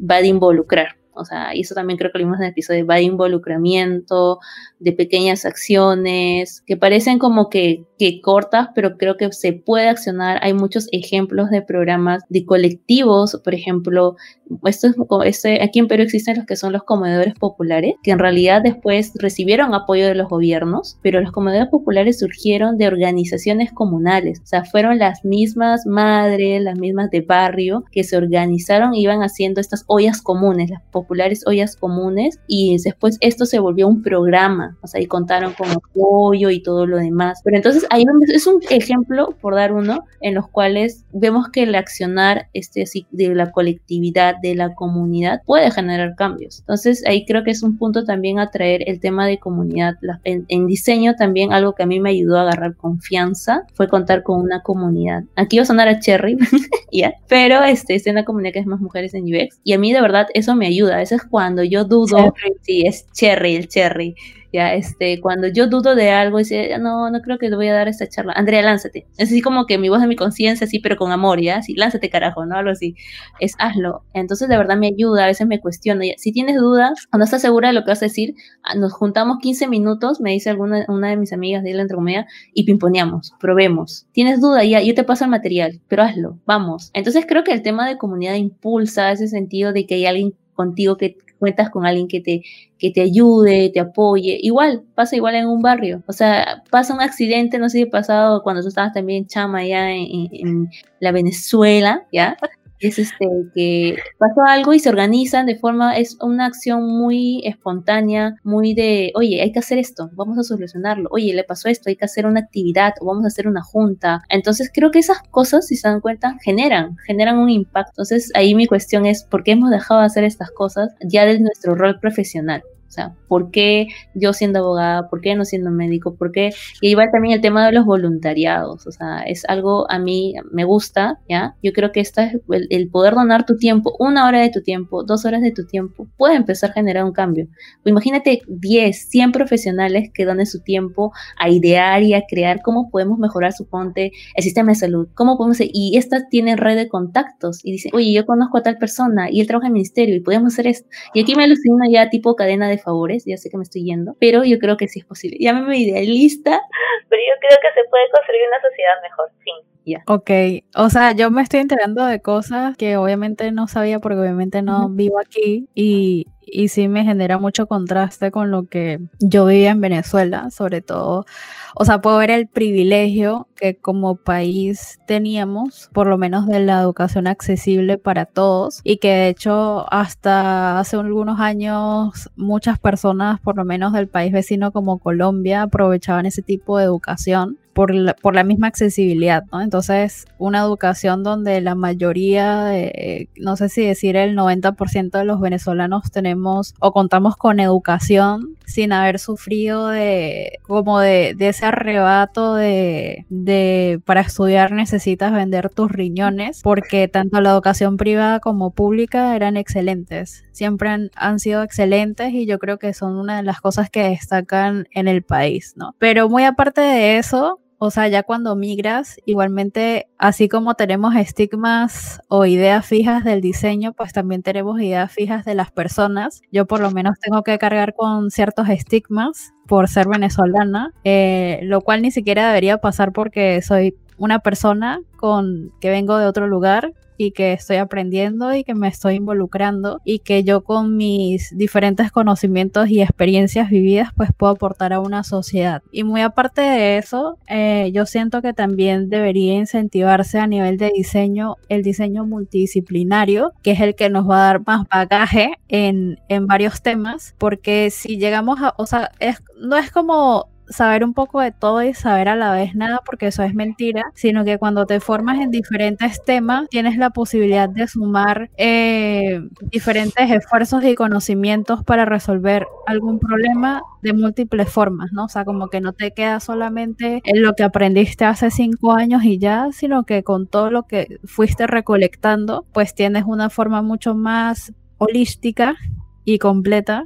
[0.01, 1.00] va de involucrar.
[1.15, 4.39] O sea, y eso también creo que lo vimos en el episodio, va de involucramiento,
[4.79, 10.39] de pequeñas acciones, que parecen como que, que cortas, pero creo que se puede accionar.
[10.43, 14.17] Hay muchos ejemplos de programas de colectivos, por ejemplo,
[14.65, 14.95] esto es,
[15.25, 19.13] este, aquí en Perú existen los que son los comedores populares, que en realidad después
[19.17, 24.65] recibieron apoyo de los gobiernos, pero los comedores populares surgieron de organizaciones comunales, o sea,
[24.65, 29.85] fueron las mismas madres, las mismas de barrio, que se organizaron y iban haciendo estas
[29.87, 35.01] ollas comunes, las populares ollas comunes, y después esto se volvió un programa, o sea,
[35.01, 37.41] y contaron con apoyo y todo lo demás.
[37.45, 41.75] Pero entonces ahí es un ejemplo, por dar uno, en los cuales vemos que el
[41.75, 46.61] accionar este, de la colectividad, de la comunidad puede generar cambios.
[46.61, 49.95] Entonces ahí creo que es un punto también a traer el tema de comunidad.
[50.25, 54.41] en, diseño también algo que a mí me ayudó a agarrar confianza fue contar con
[54.41, 55.25] una comunidad.
[55.37, 56.37] Aquí va a sonar a Cherry.
[57.29, 60.01] Pero este, es una comunidad que es más mujeres en UX y a mí de
[60.01, 60.90] verdad eso me ayuda.
[60.93, 64.15] A veces cuando yo dudo, sí, es Cherry, el Cherry.
[64.53, 67.75] Ya, este, cuando yo dudo de algo, dice, no, no creo que te voy a
[67.75, 68.33] dar esta charla.
[68.35, 69.07] Andrea, lánzate.
[69.17, 71.59] Es así como que mi voz de mi conciencia, así, pero con amor, ¿ya?
[71.59, 72.57] Así, lánzate, carajo, ¿no?
[72.57, 72.97] Algo así.
[73.39, 74.03] Es hazlo.
[74.13, 76.03] Entonces, de verdad me ayuda, a veces me cuestiono.
[76.17, 78.93] Si tienes dudas o no estás segura de lo que vas a decir, ah, nos
[78.93, 83.33] juntamos 15 minutos, me dice alguna una de mis amigas de la entrecomedia, y pimponeamos,
[83.39, 84.07] probemos.
[84.13, 86.91] Tienes duda, ya, yo te paso el material, pero hazlo, vamos.
[86.93, 90.97] Entonces, creo que el tema de comunidad impulsa ese sentido de que hay alguien contigo
[90.97, 92.43] que cuentas con alguien que te,
[92.79, 94.39] que te ayude, te apoye.
[94.43, 96.03] Igual, pasa igual en un barrio.
[96.07, 99.91] O sea, pasa un accidente, no sé si pasado cuando tú estabas también chama allá
[99.91, 100.71] en, en
[101.01, 102.37] la Venezuela, ¿ya?
[102.81, 108.37] Es este que pasó algo y se organizan de forma, es una acción muy espontánea,
[108.43, 111.97] muy de, oye, hay que hacer esto, vamos a solucionarlo, oye, le pasó esto, hay
[111.97, 114.23] que hacer una actividad o vamos a hacer una junta.
[114.29, 117.93] Entonces creo que esas cosas, si se dan cuenta, generan, generan un impacto.
[117.93, 121.41] Entonces ahí mi cuestión es, ¿por qué hemos dejado de hacer estas cosas ya de
[121.41, 122.63] nuestro rol profesional?
[122.91, 125.09] O sea, ¿por qué yo siendo abogada?
[125.09, 126.17] ¿Por qué no siendo médico?
[126.17, 126.51] ¿Por qué?
[126.81, 128.85] Y igual también el tema de los voluntariados.
[128.85, 131.55] O sea, es algo a mí me gusta, ¿ya?
[131.63, 135.05] Yo creo que esta es el, poder donar tu tiempo, una hora de tu tiempo,
[135.05, 137.47] dos horas de tu tiempo, puede empezar a generar un cambio.
[137.85, 143.21] imagínate 10, 100 profesionales que donen su tiempo a idear y a crear cómo podemos
[143.21, 147.61] mejorar, su ponte el sistema de salud, cómo podemos, y esta tiene red de contactos
[147.65, 150.21] y dice, oye, yo conozco a tal persona y él trabaja en el ministerio y
[150.21, 150.89] podemos hacer esto.
[151.15, 154.17] Y aquí me alucina ya tipo cadena de favores, ya sé que me estoy yendo,
[154.21, 155.37] pero yo creo que sí es posible.
[155.41, 156.61] Llámeme idealista,
[157.09, 159.51] pero yo creo que se puede construir una sociedad mejor, sí.
[159.87, 160.03] Ya.
[160.07, 160.31] Ok,
[160.77, 164.91] o sea, yo me estoy enterando de cosas que obviamente no sabía porque obviamente no
[164.91, 169.81] vivo aquí y, y sí me genera mucho contraste con lo que yo vivía en
[169.81, 171.25] Venezuela, sobre todo.
[171.75, 176.81] O sea, puedo ver el privilegio que como país teníamos, por lo menos de la
[176.81, 183.57] educación accesible para todos, y que de hecho hasta hace algunos años muchas personas, por
[183.57, 188.35] lo menos del país vecino como Colombia, aprovechaban ese tipo de educación por la, por
[188.35, 189.63] la misma accesibilidad, ¿no?
[189.63, 195.41] Entonces, una educación donde la mayoría, de, no sé si decir el 90% de los
[195.41, 202.55] venezolanos tenemos o contamos con educación sin haber sufrido de como de, de ese arrebato
[202.55, 209.35] de, de para estudiar necesitas vender tus riñones, porque tanto la educación privada como pública
[209.35, 213.63] eran excelentes, siempre han, han sido excelentes y yo creo que son una de las
[213.63, 215.95] cosas que destacan en el país, ¿no?
[215.99, 222.21] Pero muy aparte de eso, o sea, ya cuando migras, igualmente, así como tenemos estigmas
[222.29, 226.43] o ideas fijas del diseño, pues también tenemos ideas fijas de las personas.
[226.53, 231.81] Yo por lo menos tengo que cargar con ciertos estigmas por ser venezolana, eh, lo
[231.81, 236.93] cual ni siquiera debería pasar porque soy una persona con que vengo de otro lugar
[237.21, 242.11] y que estoy aprendiendo y que me estoy involucrando y que yo con mis diferentes
[242.11, 245.83] conocimientos y experiencias vividas pues puedo aportar a una sociedad.
[245.93, 250.93] Y muy aparte de eso, eh, yo siento que también debería incentivarse a nivel de
[250.97, 256.19] diseño el diseño multidisciplinario, que es el que nos va a dar más bagaje en,
[256.29, 261.15] en varios temas, porque si llegamos a, o sea, es, no es como saber un
[261.15, 264.59] poco de todo y saber a la vez nada, porque eso es mentira, sino que
[264.59, 270.95] cuando te formas en diferentes temas, tienes la posibilidad de sumar eh, diferentes esfuerzos y
[270.95, 275.25] conocimientos para resolver algún problema de múltiples formas, ¿no?
[275.25, 279.25] O sea, como que no te queda solamente en lo que aprendiste hace cinco años
[279.25, 284.15] y ya, sino que con todo lo que fuiste recolectando, pues tienes una forma mucho
[284.15, 285.77] más holística
[286.25, 287.05] y completa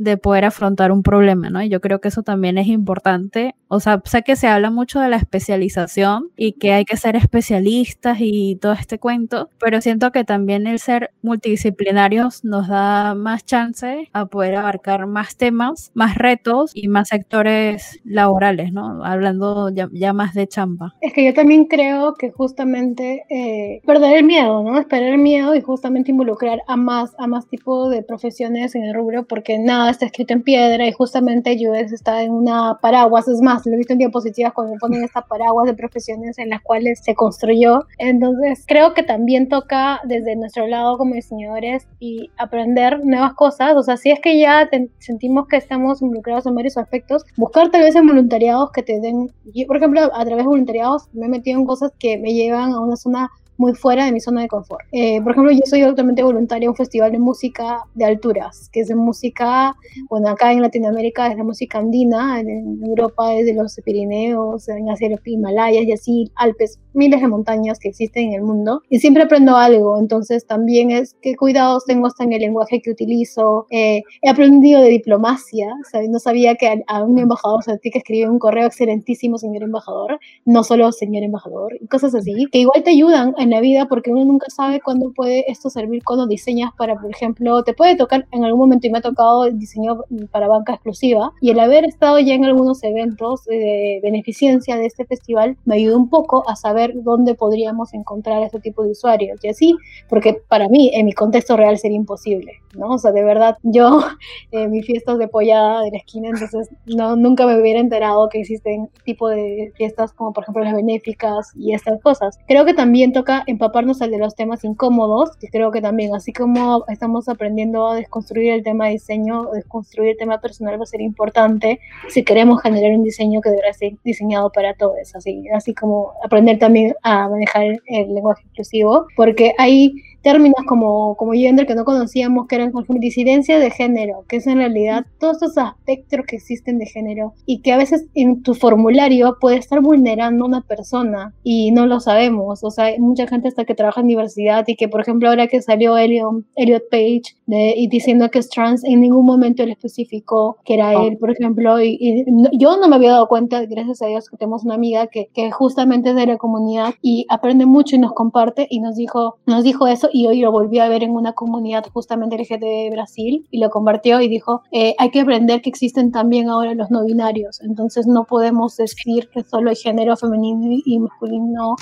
[0.00, 1.62] de poder afrontar un problema, ¿no?
[1.62, 3.54] Y yo creo que eso también es importante.
[3.68, 7.16] O sea, sé que se habla mucho de la especialización y que hay que ser
[7.16, 13.44] especialistas y todo este cuento, pero siento que también el ser multidisciplinarios nos da más
[13.44, 19.04] chance a poder abarcar más temas, más retos y más sectores laborales, ¿no?
[19.04, 20.94] Hablando ya, más de chamba.
[21.02, 24.82] Es que yo también creo que justamente eh, perder el miedo, ¿no?
[24.88, 28.94] Perder el miedo y justamente involucrar a más, a más tipo de profesiones en el
[28.94, 33.40] rubro, porque nada está escrito en piedra y justamente UX está en una paraguas, es
[33.40, 37.00] más, lo he visto en diapositivas cuando ponen esta paraguas de profesiones en las cuales
[37.02, 37.86] se construyó.
[37.98, 43.82] Entonces, creo que también toca desde nuestro lado como diseñadores y aprender nuevas cosas, o
[43.82, 47.94] sea, si es que ya sentimos que estamos involucrados en varios aspectos, buscar tal vez
[47.94, 51.58] en voluntariados que te den, yo, por ejemplo, a través de voluntariados me he metido
[51.58, 54.86] en cosas que me llevan a una zona muy fuera de mi zona de confort.
[54.90, 58.80] Eh, por ejemplo, yo soy actualmente voluntaria en un festival de música de alturas, que
[58.80, 59.76] es de música,
[60.08, 64.88] bueno, acá en Latinoamérica es la música andina, en Europa es de los Pirineos, en
[64.88, 68.80] Asia los Himalayas y así, Alpes, miles de montañas que existen en el mundo.
[68.88, 72.90] Y siempre aprendo algo, entonces también es qué cuidados tengo hasta en el lenguaje que
[72.90, 73.66] utilizo.
[73.70, 75.68] Eh, he aprendido de diplomacia,
[76.08, 80.18] no sabía que a, un embajador se tiene que escribir un correo excelentísimo, señor embajador,
[80.46, 84.10] no solo señor embajador, y cosas así, que igual te ayudan en la vida porque
[84.10, 88.26] uno nunca sabe cuándo puede esto servir cuando diseñas para, por ejemplo, te puede tocar
[88.32, 92.18] en algún momento y me ha tocado diseño para banca exclusiva y el haber estado
[92.18, 96.92] ya en algunos eventos de beneficencia de este festival me ayudó un poco a saber
[97.02, 99.76] dónde podríamos encontrar este tipo de usuarios y así,
[100.08, 102.90] porque para mí en mi contexto real sería imposible, ¿no?
[102.90, 104.00] O sea, de verdad, yo,
[104.52, 108.40] eh, mis fiestas de pollada de la esquina, entonces no, nunca me hubiera enterado que
[108.40, 112.38] existen tipo de fiestas como por ejemplo las benéficas y estas cosas.
[112.46, 116.84] Creo que también toca empaparnos de los temas incómodos, que creo que también, así como
[116.88, 121.80] estamos aprendiendo a desconstruir el tema diseño, desconstruir el tema personal va a ser importante
[122.08, 126.58] si queremos generar un diseño que deberá ser diseñado para todos, así, así como aprender
[126.58, 132.46] también a manejar el lenguaje inclusivo, porque hay términos como, como gender que no conocíamos,
[132.46, 136.78] que eran como disidencia de género, que es en realidad todos esos aspectos que existen
[136.78, 141.32] de género y que a veces en tu formulario puede estar vulnerando a una persona
[141.42, 142.62] y no lo sabemos.
[142.62, 145.46] O sea, hay mucha gente hasta que trabaja en universidad y que, por ejemplo, ahora
[145.46, 149.70] que salió Elliot, Elliot Page de, y diciendo que es trans, en ningún momento él
[149.70, 151.06] especificó que era Oh.
[151.06, 152.24] él, por ejemplo, y, y
[152.58, 155.50] yo no me había dado cuenta, gracias a Dios, que tenemos una amiga que, que
[155.50, 159.64] justamente es de la comunidad y aprende mucho y nos comparte y nos dijo, nos
[159.64, 163.46] dijo eso y hoy lo volví a ver en una comunidad justamente LGBT de Brasil
[163.50, 167.04] y lo compartió y dijo, eh, hay que aprender que existen también ahora los no
[167.04, 171.76] binarios, entonces no podemos decir que solo hay género femenino y masculino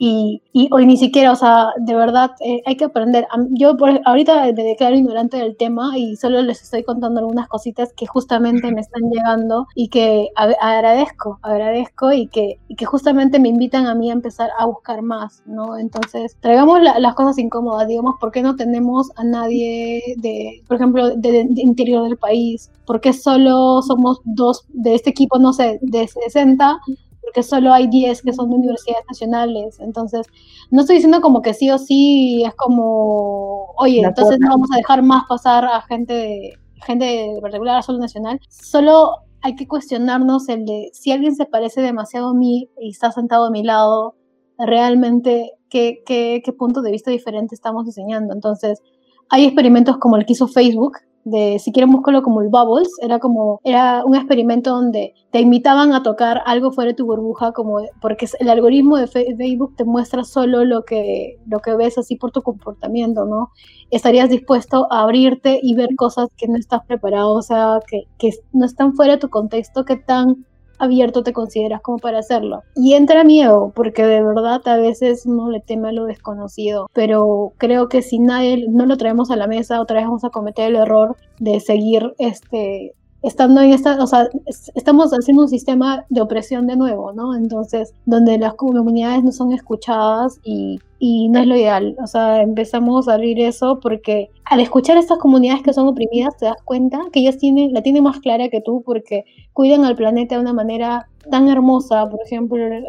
[0.00, 3.26] y, y hoy ni siquiera, o sea, de verdad eh, hay que aprender.
[3.50, 7.92] Yo por, ahorita me declaro ignorante del tema y solo les estoy contando algunas cositas
[7.94, 13.40] que justamente me están llegando y que a- agradezco, agradezco y que, y que justamente
[13.40, 15.76] me invitan a mí a empezar a buscar más, ¿no?
[15.76, 20.76] Entonces, traigamos la- las cosas incómodas, digamos, ¿por qué no tenemos a nadie de, por
[20.76, 22.70] ejemplo, de, de interior del país?
[22.86, 26.78] ¿Por qué solo somos dos de este equipo, no sé, de 60?
[27.20, 29.78] Porque solo hay 10 que son de universidades nacionales.
[29.80, 30.26] Entonces,
[30.70, 34.70] no estoy diciendo como que sí o sí es como, oye, La entonces no vamos
[34.72, 36.52] a dejar más pasar a gente de,
[36.84, 38.40] gente de particular solo nacional.
[38.48, 43.12] Solo hay que cuestionarnos el de si alguien se parece demasiado a mí y está
[43.12, 44.14] sentado a mi lado,
[44.58, 48.34] realmente qué, qué, qué punto de vista diferente estamos diseñando.
[48.34, 48.82] Entonces,
[49.28, 53.18] hay experimentos como el que hizo Facebook, de si quieren buscarlo como el Bubbles, era
[53.18, 57.80] como, era un experimento donde te invitaban a tocar algo fuera de tu burbuja, como,
[58.00, 62.30] porque el algoritmo de Facebook te muestra solo lo que, lo que ves así por
[62.32, 63.50] tu comportamiento, ¿no?
[63.90, 68.30] Estarías dispuesto a abrirte y ver cosas que no estás preparado, o sea, que, que
[68.52, 70.46] no están fuera de tu contexto, que tan
[70.78, 72.62] abierto te consideras como para hacerlo.
[72.74, 77.52] Y entra miedo, porque de verdad a veces uno le teme a lo desconocido, pero
[77.58, 80.68] creo que si nadie no lo traemos a la mesa, otra vez vamos a cometer
[80.68, 86.04] el error de seguir este estando en esta, o sea, es- estamos haciendo un sistema
[86.08, 87.34] de opresión de nuevo, ¿no?
[87.34, 91.96] Entonces, donde las comunidades no son escuchadas y, y no es lo ideal.
[92.02, 96.46] O sea, empezamos a abrir eso porque al escuchar estas comunidades que son oprimidas, te
[96.46, 100.36] das cuenta que ellas tienen, la tienen más clara que tú porque cuidan al planeta
[100.36, 102.82] de una manera tan hermosa, por ejemplo, eh,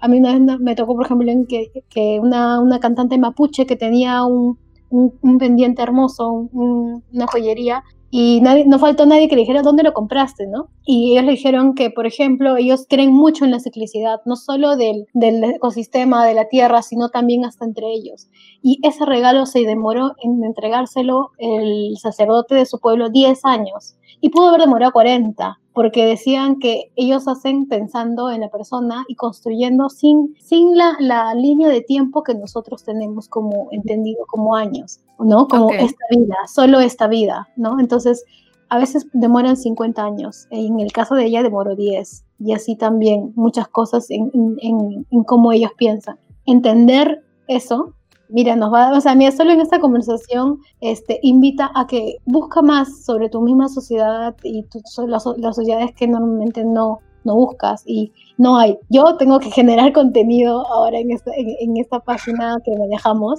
[0.00, 3.76] a mí una vez me tocó, por ejemplo, que, que una, una cantante mapuche que
[3.76, 4.58] tenía un,
[4.90, 7.82] un, un pendiente hermoso, un- una joyería,
[8.14, 10.68] y no faltó nadie que le dijera dónde lo compraste, ¿no?
[10.84, 14.76] Y ellos le dijeron que, por ejemplo, ellos creen mucho en la ciclicidad, no solo
[14.76, 18.28] del, del ecosistema, de la tierra, sino también hasta entre ellos.
[18.60, 24.28] Y ese regalo se demoró en entregárselo el sacerdote de su pueblo 10 años y
[24.28, 29.88] pudo haber demorado 40, porque decían que ellos hacen pensando en la persona y construyendo
[29.88, 35.48] sin, sin la, la línea de tiempo que nosotros tenemos como entendido como años, ¿no?
[35.48, 37.80] Como esta vida, solo esta vida, ¿no?
[37.80, 38.24] Entonces,
[38.68, 43.32] a veces demoran 50 años, en el caso de ella demoró 10, y así también
[43.34, 46.18] muchas cosas en, en, en, en cómo ellos piensan.
[46.46, 47.94] Entender eso
[48.32, 52.62] mira, nos va, o sea, mira, solo en esta conversación, este, invita a que busca
[52.62, 57.82] más sobre tu misma sociedad y tu, las, las sociedades que normalmente no, no buscas
[57.86, 58.78] y no hay.
[58.88, 63.38] Yo tengo que generar contenido ahora en esta, en esta página que manejamos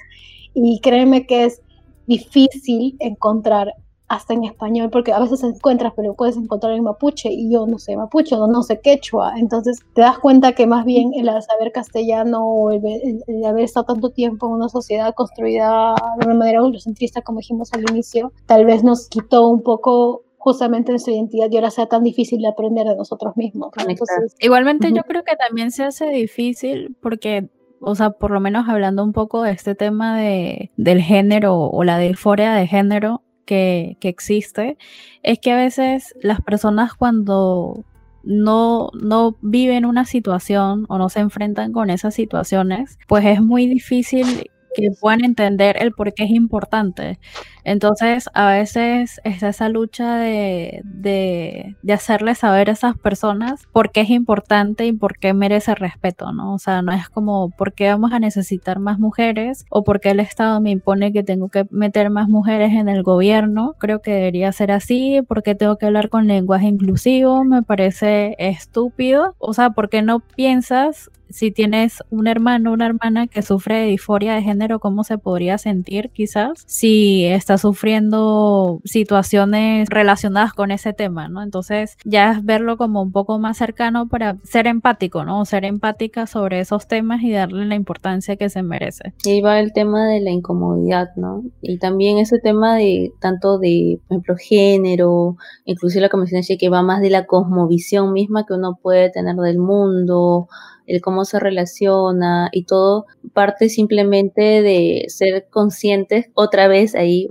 [0.54, 1.62] y créeme que es
[2.08, 3.74] difícil encontrar
[4.14, 7.80] hasta en español, porque a veces encuentras, pero puedes encontrar en mapuche y yo no
[7.80, 11.72] sé mapuche o no sé quechua, entonces te das cuenta que más bien el saber
[11.72, 16.36] castellano o el, el- el haber estado tanto tiempo en una sociedad construida de una
[16.36, 21.48] manera eurocentrista, como dijimos al inicio, tal vez nos quitó un poco justamente nuestra identidad
[21.50, 23.72] y ahora sea tan difícil de aprender de nosotros mismos.
[23.78, 23.90] ¿no?
[23.90, 24.98] Entonces, Igualmente Ujú.
[24.98, 27.50] yo creo que también se hace difícil porque,
[27.80, 31.84] o sea, por lo menos hablando un poco de este tema de, del género o
[31.84, 34.78] la disforia de género que, que existe,
[35.24, 37.84] es que a veces las personas cuando
[38.24, 43.68] no, no viven una situación o no se enfrentan con esas situaciones, pues es muy
[43.68, 47.20] difícil que puedan entender el por qué es importante.
[47.66, 53.92] Entonces, a veces está esa lucha de, de, de hacerle saber a esas personas por
[53.92, 56.54] qué es importante y por qué merece respeto, ¿no?
[56.54, 60.12] O sea, no es como por qué vamos a necesitar más mujeres o por qué
[60.12, 63.76] el Estado me impone que tengo que meter más mujeres en el gobierno.
[63.80, 69.36] Creo que debería ser así, porque tengo que hablar con lenguaje inclusivo, me parece estúpido.
[69.40, 73.76] O sea, ¿por qué no piensas si tienes un hermano o una hermana que sufre
[73.76, 80.72] de disforia de género, cómo se podría sentir quizás si está sufriendo situaciones relacionadas con
[80.72, 81.42] ese tema, ¿no?
[81.42, 85.44] Entonces ya es verlo como un poco más cercano para ser empático, ¿no?
[85.46, 89.14] Ser empática sobre esos temas y darle la importancia que se merece.
[89.26, 91.44] Y va el tema de la incomodidad, ¿no?
[91.62, 96.84] Y también ese tema de tanto de, por ejemplo, género, inclusive la que que va
[96.84, 100.48] más de la cosmovisión misma que uno puede tener del mundo,
[100.88, 107.28] el cómo se relaciona y todo parte simplemente de ser conscientes otra vez ahí,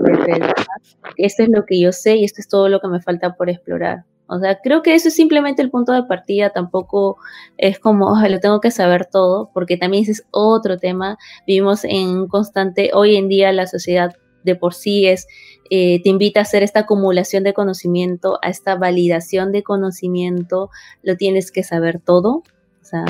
[1.16, 3.50] esto es lo que yo sé y esto es todo lo que me falta por
[3.50, 4.04] explorar.
[4.26, 7.18] O sea, creo que eso es simplemente el punto de partida, tampoco
[7.58, 11.18] es como, lo tengo que saber todo, porque también ese es otro tema.
[11.46, 15.26] Vivimos en constante, hoy en día la sociedad de por sí es,
[15.70, 20.70] eh, te invita a hacer esta acumulación de conocimiento, a esta validación de conocimiento,
[21.02, 22.42] lo tienes que saber todo,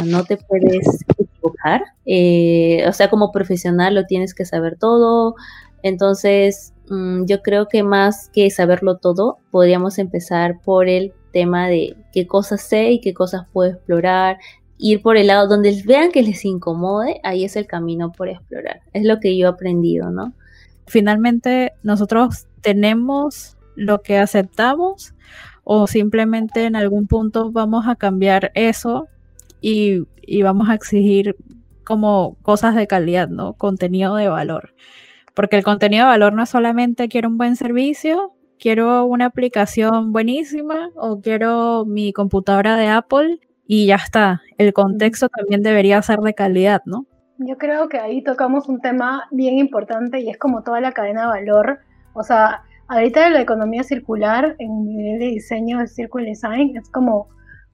[0.07, 5.35] no te puedes equivocar, eh, o sea, como profesional lo tienes que saber todo,
[5.83, 11.97] entonces Mm, yo creo que más que saberlo todo, podríamos empezar por el tema de
[12.13, 14.37] qué cosas sé y qué cosas puedo explorar,
[14.77, 18.81] ir por el lado donde vean que les incomode, ahí es el camino por explorar.
[18.93, 20.35] Es lo que yo he aprendido, ¿no?
[20.87, 25.15] Finalmente, nosotros tenemos lo que aceptamos
[25.65, 29.09] o simplemente en algún punto vamos a cambiar eso
[29.63, 31.37] y, y vamos a exigir
[31.85, 33.55] como cosas de calidad, ¿no?
[33.55, 34.75] Contenido de valor.
[35.35, 40.13] Porque el contenido de valor no es solamente quiero un buen servicio, quiero una aplicación
[40.13, 44.43] buenísima o quiero mi computadora de Apple y ya está.
[44.59, 47.07] El contexto también debería ser de calidad, ¿no?
[47.39, 51.23] Yo creo que ahí tocamos un tema bien importante y es como toda la cadena
[51.23, 51.81] de valor.
[52.13, 57.29] O sea, ahorita la economía circular en nivel de diseño de circular design es como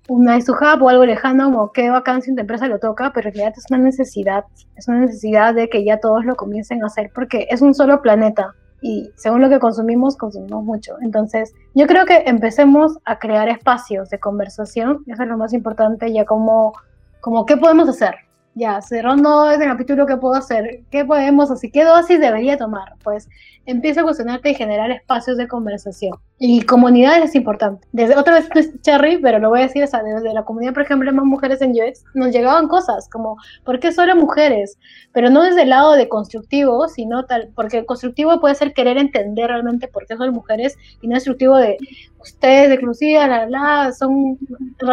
[0.09, 3.35] una su hub o algo lejano, como qué vacancia tu empresa lo toca, pero en
[3.35, 4.45] realidad es una necesidad,
[4.77, 8.01] es una necesidad de que ya todos lo comiencen a hacer porque es un solo
[8.03, 10.95] planeta y según lo que consumimos, consumimos mucho.
[11.03, 16.13] Entonces, yo creo que empecemos a crear espacios de conversación, eso es lo más importante,
[16.13, 16.73] ya como,
[17.21, 18.15] como qué podemos hacer,
[18.59, 20.81] ya, cerrando ese capítulo, ¿qué puedo hacer?
[20.91, 21.71] ¿Qué podemos hacer?
[21.71, 22.95] ¿Qué dosis debería tomar?
[23.05, 23.29] Pues
[23.67, 26.19] empieza a cuestionarte y generar espacios de conversación.
[26.39, 27.87] Y comunidades es importante.
[27.93, 28.49] Desde, otra vez
[28.81, 31.61] Cherry, pero lo voy a decir, o sea, desde la comunidad, por ejemplo, más mujeres
[31.61, 34.79] en UX, nos llegaban cosas como, ¿por qué solo mujeres?
[35.13, 39.49] Pero no desde el lado de constructivo, sino tal, porque constructivo puede ser querer entender
[39.49, 41.77] realmente por qué son mujeres y no destructivo de
[42.19, 44.39] ustedes, exclusiva, la, la, son,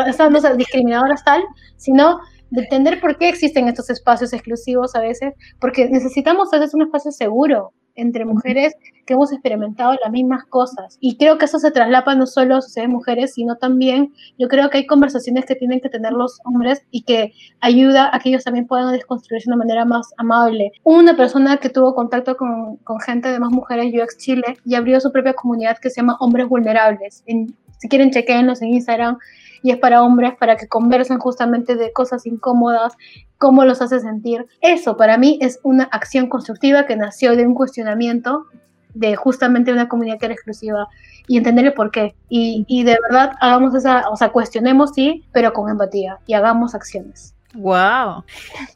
[0.08, 1.44] están no, discriminadoras tal,
[1.78, 2.20] sino
[2.52, 6.84] de entender por qué existen estos espacios exclusivos a veces, porque necesitamos a veces un
[6.84, 8.74] espacio seguro entre mujeres
[9.06, 10.98] que hemos experimentado las mismas cosas.
[11.00, 14.70] Y creo que eso se traslapa no solo a sociedades mujeres, sino también yo creo
[14.70, 18.44] que hay conversaciones que tienen que tener los hombres y que ayuda a que ellos
[18.44, 20.72] también puedan desconstruirse de una manera más amable.
[20.84, 25.00] Una persona que tuvo contacto con, con gente de más mujeres UX Chile y abrió
[25.00, 27.24] su propia comunidad que se llama Hombres Vulnerables.
[27.28, 29.18] En, si quieren, chequenlos en Instagram
[29.66, 32.94] y es para hombres para que conversen justamente de cosas incómodas,
[33.40, 34.46] cómo los hace sentir.
[34.62, 38.46] Eso para mí es una acción constructiva que nació de un cuestionamiento
[38.94, 40.88] de justamente una comunidad que era exclusiva
[41.26, 42.14] y entender el por qué.
[42.30, 47.34] Y, de verdad hagamos esa, o sea, cuestionemos sí, pero con empatía y hagamos acciones.
[47.56, 48.24] ¡Wow!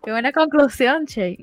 [0.03, 1.37] ¡Qué buena conclusión, Che!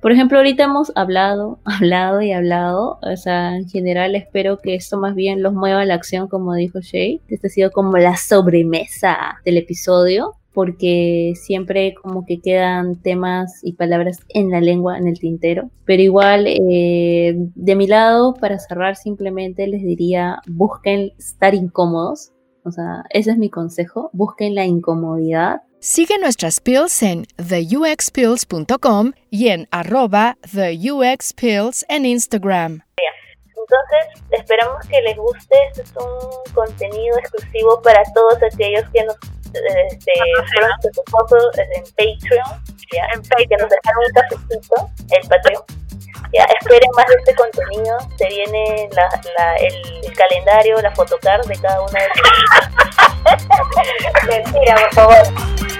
[0.00, 2.98] Por ejemplo, ahorita hemos hablado, hablado y hablado.
[3.02, 6.54] O sea, en general espero que esto más bien los mueva a la acción, como
[6.54, 7.20] dijo Shay.
[7.28, 13.72] Este ha sido como la sobremesa del episodio porque siempre como que quedan temas y
[13.72, 15.68] palabras en la lengua, en el tintero.
[15.84, 22.30] Pero igual, eh, de mi lado, para cerrar, simplemente les diría, busquen estar incómodos.
[22.64, 29.50] O sea, ese es mi consejo, busquen la incomodidad Sigue nuestras pills en theuxpills.com y
[29.50, 32.80] en arroba theuxpills en Instagram.
[33.50, 35.54] Entonces, esperamos que les guste.
[35.68, 39.14] Este es un contenido exclusivo para todos aquellos que nos
[39.52, 40.12] este,
[40.54, 40.72] fueron
[41.76, 43.04] en Patreon, ¿ya?
[43.14, 43.48] En Patreon.
[43.50, 45.64] que nos dejaron un cafecito, el Patreon.
[46.32, 47.98] Ya, esperen más de este contenido.
[48.16, 49.06] Se viene la,
[49.36, 52.64] la, el, calendario, la photocard de cada una de ustedes.
[54.28, 55.73] Mentira, por favor.